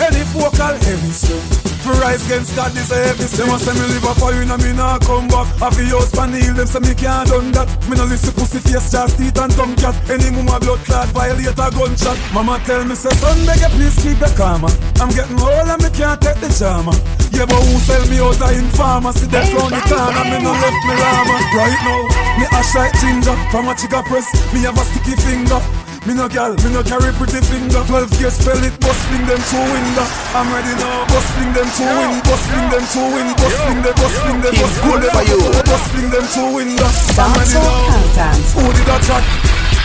Any 0.02 0.24
vocal, 0.34 0.76
any 0.90 1.12
string 1.12 1.63
For 1.84 1.92
rise 2.00 2.24
against 2.32 2.56
God, 2.56 2.72
this 2.72 2.96
a 2.96 2.96
heavy 2.96 3.28
sin 3.28 3.44
They 3.44 3.50
want 3.52 3.60
say 3.60 3.76
me 3.76 3.84
live 3.92 4.08
up 4.08 4.16
for 4.16 4.32
you, 4.32 4.48
and 4.48 4.64
me 4.64 4.72
nah 4.72 5.04
come 5.04 5.28
back. 5.28 5.52
Have 5.60 5.76
the 5.76 5.84
house 5.92 6.16
pan 6.16 6.32
heal, 6.32 6.56
them 6.56 6.64
say 6.64 6.80
me 6.80 6.96
can't 6.96 7.28
done 7.28 7.52
that. 7.52 7.68
Me 7.92 8.00
no 8.00 8.08
listen 8.08 8.32
pussy 8.40 8.64
face, 8.64 8.88
just 8.88 9.20
teeth 9.20 9.36
and 9.36 9.52
tongue 9.52 9.76
cat. 9.76 9.92
Any 10.08 10.32
mama 10.32 10.64
blood 10.64 10.80
clot, 10.88 11.12
violate 11.12 11.52
a 11.52 11.68
gunshot. 11.76 12.16
Mama 12.32 12.56
tell 12.64 12.88
me 12.88 12.96
say 12.96 13.12
son, 13.20 13.36
beg 13.44 13.60
you 13.60 13.68
please 13.76 14.00
keep 14.00 14.16
the 14.16 14.32
karma 14.40 14.72
I'm 15.04 15.12
getting 15.12 15.36
old 15.36 15.68
and 15.68 15.84
me 15.84 15.92
can't 15.92 16.16
take 16.24 16.40
the 16.40 16.48
drama. 16.56 16.96
Yeah, 17.36 17.52
but 17.52 17.60
who 17.60 17.76
sell 17.84 18.08
me 18.08 18.16
out 18.24 18.40
a 18.40 18.48
informer? 18.56 19.12
See 19.12 19.28
that 19.36 19.52
round 19.52 19.76
the 19.76 19.84
corner, 19.84 20.24
me 20.32 20.40
no 20.40 20.56
left 20.56 20.82
me 20.88 20.96
llama 20.96 21.36
Right 21.52 21.80
now, 21.84 22.00
me 22.40 22.46
ash 22.48 22.72
like 22.80 22.96
ginger. 23.04 23.36
From 23.52 23.68
a 23.68 23.76
chica 23.76 24.00
press, 24.08 24.32
me 24.56 24.64
have 24.64 24.80
a 24.80 24.84
sticky 24.88 25.20
finger 25.20 25.60
me 26.06 26.14
no 26.14 26.28
gal, 26.28 26.52
me 26.64 26.70
no 26.74 26.84
carry 26.84 27.12
pretty 27.16 27.40
finger. 27.48 27.80
12 27.88 28.12
gauge 28.20 28.36
spell 28.36 28.60
it, 28.60 28.76
bust 28.84 29.00
fling 29.08 29.24
them 29.24 29.40
two 29.48 29.64
window 29.72 30.06
I'm 30.36 30.52
ready 30.52 30.76
now, 30.76 31.08
bust 31.08 31.30
fling 31.36 31.54
them 31.56 31.68
two 31.78 31.88
win 31.88 32.20
Bust 32.28 32.44
fling 32.52 32.70
them 32.70 32.86
two 32.92 33.08
win, 33.16 33.28
bust 33.40 33.58
fling 33.64 33.82
them, 33.84 33.96
bust 33.96 34.18
fling 34.20 34.40
them 34.44 34.54
Team 34.54 34.64
bust 34.64 34.78
good 34.84 35.04
fling 35.04 35.16
for 35.16 35.24
you. 35.32 35.40
them 35.40 35.64
Bust 35.64 35.88
fling 35.96 36.10
them 36.12 36.26
two 36.28 36.48
window 36.52 36.90
I'm 37.16 37.32
Dance 37.32 37.56
ready 37.56 37.64
now. 37.64 38.36
Who 38.60 38.64
did 38.76 38.88
that 38.92 39.02
chat? 39.08 39.24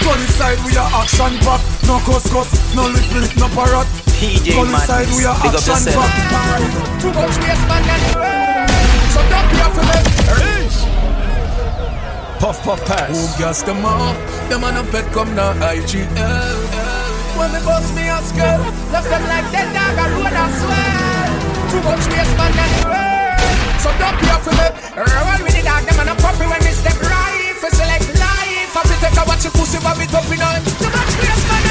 Gun 0.02 0.18
inside 0.22 0.58
we 0.66 0.74
are 0.78 0.90
action 0.94 1.34
pack 1.42 1.62
No 1.86 1.98
cuss 2.02 2.26
cuss, 2.30 2.50
no 2.74 2.86
lip 2.86 3.06
lip, 3.14 3.32
no 3.38 3.46
parrot 3.54 3.86
DJ 4.18 4.58
Gun 4.58 4.74
inside 4.74 5.06
we 5.14 5.22
are 5.22 5.38
Madness, 5.38 5.54
big 5.54 5.54
up 5.54 5.62
action 5.62 5.78
yourself. 5.86 6.02
pack 6.02 6.98
Too 6.98 7.12
much 7.14 7.36
waste 7.46 7.66
man 7.70 7.82
and 7.86 8.70
So 9.14 9.20
don't 9.30 9.48
care 9.54 9.70
for 9.70 9.84
me 9.86 10.97
Puff 12.38 12.62
puff 12.62 12.80
pass. 12.86 13.10
Who 13.10 13.42
gas 13.42 13.62
them 13.62 13.84
up? 13.84 14.14
Them 14.48 14.62
on 14.62 14.76
a 14.76 14.84
bed 14.92 15.10
come 15.12 15.34
now 15.34 15.52
IGL. 15.58 16.58
When 17.34 17.50
me 17.50 17.60
bust 17.66 17.90
me 17.94 18.06
a 18.06 18.18
skirt, 18.22 18.62
left 18.94 19.10
them 19.10 19.24
like 19.26 19.46
dead 19.50 19.68
dog 19.74 19.98
a 19.98 20.06
road 20.14 20.30
I 20.30 20.46
swear. 20.54 21.18
Too 21.70 21.82
much 21.82 22.06
waste 22.14 22.34
man 22.38 22.54
and 22.54 22.74
work. 22.86 23.42
So 23.82 23.90
don't 23.98 24.16
care 24.22 24.40
for 24.46 24.54
me. 24.54 24.66
Roll 25.02 25.40
with 25.42 25.54
the 25.54 25.62
dog, 25.66 25.82
them 25.82 25.98
on 25.98 26.08
a 26.08 26.16
puppy 26.22 26.46
when 26.46 26.62
me 26.62 26.70
step 26.70 26.98
right. 27.02 27.54
For 27.58 27.70
select 27.74 28.06
life, 28.22 28.70
I 28.70 28.82
take 28.86 29.18
a 29.18 29.24
watch 29.26 29.42
your 29.42 29.52
pussy, 29.58 29.78
but 29.82 29.98
it 29.98 30.14
up 30.14 30.30
in 30.30 30.38
on. 30.38 30.62
Too 30.78 30.90
much 30.94 31.14
waste 31.18 31.46
man 31.50 31.67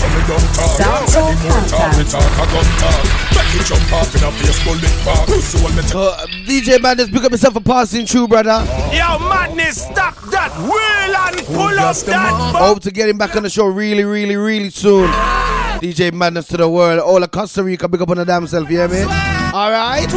So 0.00 0.08
me 0.08 0.20
don't 0.24 0.40
talk. 0.56 0.78
That's 0.80 1.16
all 1.16 1.28
Any 1.28 1.40
more 1.44 1.60
talk, 1.68 1.92
me 1.98 2.04
talk, 2.08 2.24
I 2.24 2.44
gun 2.48 2.64
talk. 2.80 3.04
Make 3.36 3.60
it 3.60 3.66
jump 3.68 3.92
off 3.92 4.14
in 4.16 4.24
a 4.24 4.32
face, 4.32 4.64
bullet 4.64 4.96
park. 5.04 5.28
So 5.44 5.58
when 5.62 5.76
me 5.76 5.82
So, 5.82 6.08
uh, 6.08 6.26
DJ 6.48 6.80
Madness, 6.80 7.10
pick 7.10 7.22
up 7.24 7.30
yourself 7.32 7.56
a 7.56 7.60
passing 7.60 8.06
through, 8.06 8.28
brother. 8.28 8.64
Yo, 8.92 9.18
madness, 9.28 9.82
stop 9.82 10.16
that 10.30 10.56
wheel 10.56 11.16
and 11.16 11.46
pull 11.46 11.78
up 11.78 11.96
that 11.96 12.30
bump. 12.52 12.56
Hope 12.56 12.80
to 12.80 12.90
get 12.90 13.10
him 13.10 13.18
back 13.18 13.36
on 13.36 13.42
the 13.42 13.50
show 13.50 13.66
really, 13.66 14.04
really, 14.04 14.36
really 14.36 14.70
soon. 14.70 15.08
DJ 15.80 16.12
Madness 16.12 16.46
to 16.48 16.56
the 16.56 16.68
world. 16.68 17.00
All 17.00 17.22
of 17.22 17.30
Costa 17.30 17.62
Rica, 17.62 17.88
big 17.88 18.00
up 18.00 18.08
on 18.10 18.16
the 18.18 18.24
damn 18.24 18.46
self, 18.46 18.70
you 18.70 18.78
hear 18.78 18.88
me? 18.88 19.02
Alright? 19.52 20.08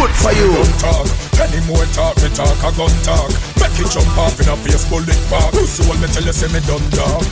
Good 0.00 0.10
for 0.12 0.32
you. 0.32 1.29
Gun 1.40 1.48
talk. 1.48 1.56
Any 1.56 1.60
more 1.66 1.84
talk, 1.96 2.16
me 2.20 2.28
talk, 2.36 2.58
I 2.64 2.70
gun 2.76 2.92
talk. 3.02 3.30
Make 3.60 3.80
it 3.80 3.88
jump 3.90 4.18
off 4.18 4.36
in 4.40 4.48
a 4.48 4.56
face, 4.60 4.84
bullet 4.88 5.16
park. 5.32 5.54
So 5.64 5.84
when 5.88 6.00
me 6.00 6.08
tell 6.12 6.24
you, 6.24 6.32
say 6.32 6.48
me 6.52 6.60
done 6.68 6.84
dog. 6.92 7.24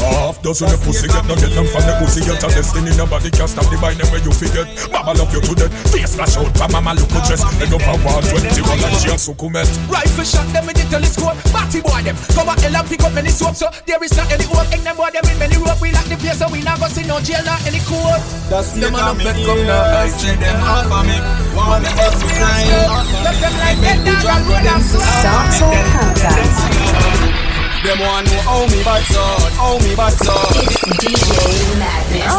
Half 0.00 0.40
dozen 0.40 0.72
the 0.72 0.80
pussy 0.80 1.08
get 1.12 1.28
no 1.28 1.36
get 1.36 1.52
them 1.52 1.68
from 1.68 1.84
the 1.84 1.92
pussy 2.00 2.24
get 2.24 2.40
a 2.40 2.48
destiny. 2.48 2.88
Nobody 2.96 3.28
can 3.28 3.44
stop 3.44 3.68
the 3.68 3.76
bind 3.76 4.00
them 4.00 4.08
where 4.08 4.22
you 4.24 4.32
forget. 4.32 4.64
Mama 4.88 5.12
love 5.12 5.28
you 5.28 5.44
to 5.44 5.52
death. 5.52 5.72
Face 5.92 6.16
flash 6.16 6.40
out, 6.40 6.48
but 6.56 6.72
mama 6.72 6.96
look 6.96 7.04
good 7.12 7.20
dress. 7.28 7.44
End 7.60 7.68
up 7.68 7.84
a 7.84 7.92
war 8.00 8.24
21 8.24 8.80
like 8.80 8.96
she 8.96 9.12
a 9.12 9.16
succumet. 9.20 9.68
Rifle 9.92 10.24
shot 10.24 10.48
them 10.56 10.64
with 10.64 10.80
the 10.80 10.88
telescope. 10.88 11.36
Batty 11.52 11.84
boy 11.84 12.00
them. 12.00 12.16
Cover 12.32 12.56
hell 12.64 12.76
and 12.80 12.86
pick 12.88 13.04
up 13.04 13.12
many 13.12 13.28
soap. 13.28 13.52
So 13.60 13.68
there 13.84 14.00
is 14.00 14.16
not 14.16 14.32
any 14.32 14.48
hope. 14.48 14.72
Egg 14.72 14.80
them 14.88 14.96
boy 14.96 15.12
them 15.12 15.26
in 15.28 15.36
many 15.36 15.60
rope. 15.60 15.76
We 15.84 15.92
lock 15.92 16.08
the 16.08 16.16
place 16.16 16.40
so 16.40 16.48
we 16.48 16.64
not 16.64 16.80
go 16.80 16.88
see 16.88 17.04
no 17.04 17.20
jail 17.20 17.44
not 17.44 17.60
any 17.68 17.84
court. 17.84 18.24
That's 18.48 18.72
Them 18.72 18.96
it, 18.96 19.04
on 19.04 19.04
I'm 19.04 19.18
bed 19.20 19.36
come 19.44 19.60
here. 19.60 19.68
now. 19.68 20.08
Say 20.16 20.32
them 20.40 20.56
half 20.64 20.88
of 20.88 21.04
me. 21.04 21.16
Want 21.52 21.84
me 21.84 21.92
head 21.92 22.14
to 22.16 23.49
cry. 23.56 23.74
Left 23.80 24.04
them 24.04 24.04
like 24.04 24.04
dead 24.04 24.04
dog 24.04 24.26
and 24.30 24.46
road 24.46 24.66
and 24.66 24.82
Dancehall 25.24 25.82
countdown. 25.92 27.40
Them 27.80 27.96
one 28.04 28.26
who 28.28 28.36
owe 28.44 28.68
me 28.68 28.84
bad 28.84 29.02
sword, 29.08 29.52
owe 29.56 29.80
me 29.80 29.96
bad 29.96 30.12
sword. 30.20 30.52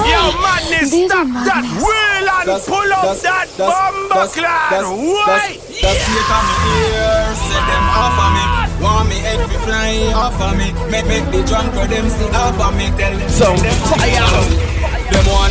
Yo, 0.06 0.22
madness, 0.38 0.94
stop 0.94 1.26
that 1.50 1.66
wheel 1.82 2.30
and 2.30 2.62
pull 2.62 2.94
up 2.94 3.18
that 3.26 3.50
bumper 3.58 4.28
clad. 4.38 4.86
Why? 4.86 5.58
That's 5.82 6.06
it, 6.14 6.30
I'm 6.30 6.46
here. 6.62 7.34
Say 7.42 7.58
them 7.58 7.86
half 7.90 8.22
of 8.22 8.30
me. 8.38 8.44
Want 8.86 9.10
me 9.10 9.18
head 9.18 9.42
to 9.50 9.58
fly 9.66 10.14
off 10.14 10.38
of 10.38 10.54
me. 10.58 10.74
Make 10.92 11.08
make 11.10 11.26
the 11.34 11.42
drunk 11.42 11.74
for 11.74 11.88
them 11.88 12.06
see 12.10 12.30
half 12.30 12.62
of 12.62 12.78
me. 12.78 12.94
Tell 12.94 13.18
them 13.18 13.30
So 13.30 13.50
them 13.58 13.78
fire. 13.90 14.81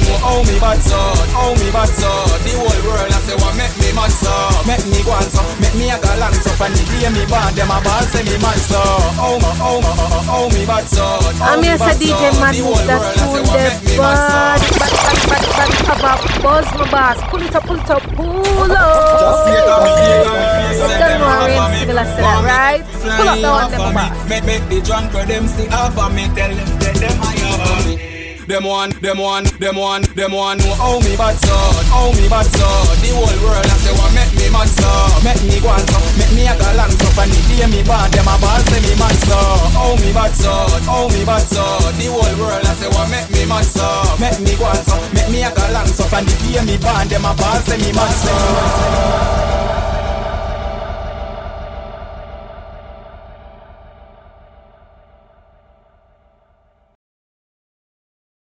One 0.08 0.22
who 0.24 0.32
me 0.48 0.56
bad 0.60 0.80
sword, 0.80 1.28
owe 1.36 1.54
me 1.60 1.68
bad 1.70 1.90
sword. 1.92 2.40
The 2.44 2.52
whole 2.56 2.80
world 2.88 3.12
I 3.12 3.18
say 3.26 3.36
what 3.36 3.54
make 3.56 3.74
me 3.80 3.90
mad 3.92 4.12
so, 4.12 4.32
make 4.64 4.84
me 4.88 5.00
go 5.04 5.14
so, 5.28 5.42
make 5.60 5.74
me 5.76 5.90
a 5.90 5.96
galang 6.00 6.34
so. 6.40 6.50
And 6.64 6.72
the 6.76 6.82
day 6.88 7.08
me 7.12 7.24
bad, 7.28 7.52
them 7.54 7.70
a 7.70 7.78
ball 7.84 8.04
say 8.08 8.22
me 8.24 8.36
mad 8.40 8.58
so. 8.60 8.80
Oh 9.20 9.36
me, 9.40 9.50
oh 9.60 9.78
me, 9.84 9.90
oh 10.30 10.46
me 10.52 10.62
bad 10.66 10.84
sword. 10.88 11.34
I'm 11.40 11.62
here 11.62 11.76
to 11.78 11.92
DJ 11.98 12.32
Madness 12.40 12.84
that 12.88 13.00
tune 13.16 13.44
the 13.44 13.96
bad, 14.00 14.60
bad, 14.60 14.60
bad, 14.78 15.42
bad, 15.56 15.70
bad, 15.84 15.98
bad, 16.00 16.42
buzz 16.42 16.66
my 16.78 16.84
bass. 16.90 17.18
Pull 17.30 17.42
it 17.42 17.54
up, 17.54 17.64
pull 17.64 17.76
it 17.80 17.90
up, 17.90 18.02
pull 18.16 18.72
up. 18.72 19.20
Just 19.20 19.38
see 19.44 19.56
it 19.56 19.68
me 19.84 19.90
here, 20.00 20.24
You 20.70 20.78
don't 20.80 21.00
them 21.00 21.20
know 21.20 21.28
I 21.28 21.38
of 21.40 21.50
ain't 21.50 21.70
me. 21.70 21.78
still 21.84 21.98
a 21.98 22.04
say 22.04 22.22
that, 22.22 22.40
right? 22.44 22.82
Pull 23.00 23.28
up 23.28 23.38
the 23.40 23.50
one, 23.50 23.70
them 23.70 23.94
me. 23.94 24.28
Make 24.28 24.44
make 24.44 24.64
the 24.68 24.80
drunk 24.80 25.12
for 25.12 25.24
them 25.24 25.46
see 25.48 25.66
half 25.66 25.96
of 25.96 26.12
me. 26.14 26.24
Tell 26.36 26.50
them 26.52 26.68
that 26.80 26.94
them 26.96 27.16
higher 27.20 27.56
of 27.56 27.86
me. 27.86 28.19
Them 28.46 28.64
one, 28.64 28.90
them 29.00 29.18
one, 29.18 29.44
them 29.60 29.76
one, 29.76 30.02
them 30.16 30.32
one 30.32 30.58
owe 30.80 30.98
me 31.04 31.14
bad 31.16 31.36
sword, 31.38 31.86
owe 31.94 32.12
me 32.16 32.26
bad 32.28 32.46
sword. 32.48 32.96
The 32.98 33.10
whole 33.14 33.38
world 33.44 33.66
I 33.66 33.76
say 33.78 33.94
what 33.94 34.10
make 34.16 34.32
me 34.34 34.48
mad 34.50 34.68
so, 34.68 34.90
make 35.22 35.42
me 35.46 35.60
go 35.60 35.70
on 35.70 35.84
so, 35.86 35.98
make 36.18 36.32
me 36.34 36.48
a 36.48 36.54
galang 36.56 36.90
so. 36.90 37.06
And 37.20 37.30
the 37.30 37.40
day 37.46 37.66
me 37.70 37.80
bad, 37.86 38.10
them 38.10 38.26
a 38.26 38.34
ball 38.40 38.60
say 38.66 38.80
me 38.82 38.92
mad 38.98 39.16
so. 39.22 39.38
Owe 39.78 39.96
me 40.00 40.10
bad 40.12 40.32
sword, 40.34 40.82
owe 40.88 41.08
me 41.12 41.22
bad 41.24 41.44
sword. 41.46 41.94
The 42.00 42.06
whole 42.10 42.34
world 42.40 42.64
I 42.66 42.72
say 42.74 42.90
what 42.90 43.06
make 43.12 43.28
me 43.30 43.46
mad 43.46 43.64
so, 43.64 43.86
make 44.18 44.40
me 44.40 44.56
go 44.56 44.66
on 44.66 44.80
so, 44.82 44.96
make 45.14 45.30
me 45.30 45.44
a 45.44 45.50
galang 45.52 45.88
so. 45.88 46.04
And 46.10 46.26
the 46.26 46.34
day 46.42 46.64
me 46.64 46.76
bad, 46.80 47.08
them 47.08 47.24
a 47.24 47.32
ball 47.36 47.60
say 47.62 47.78
me 47.78 47.92
mad 47.92 48.10
so. 48.10 49.69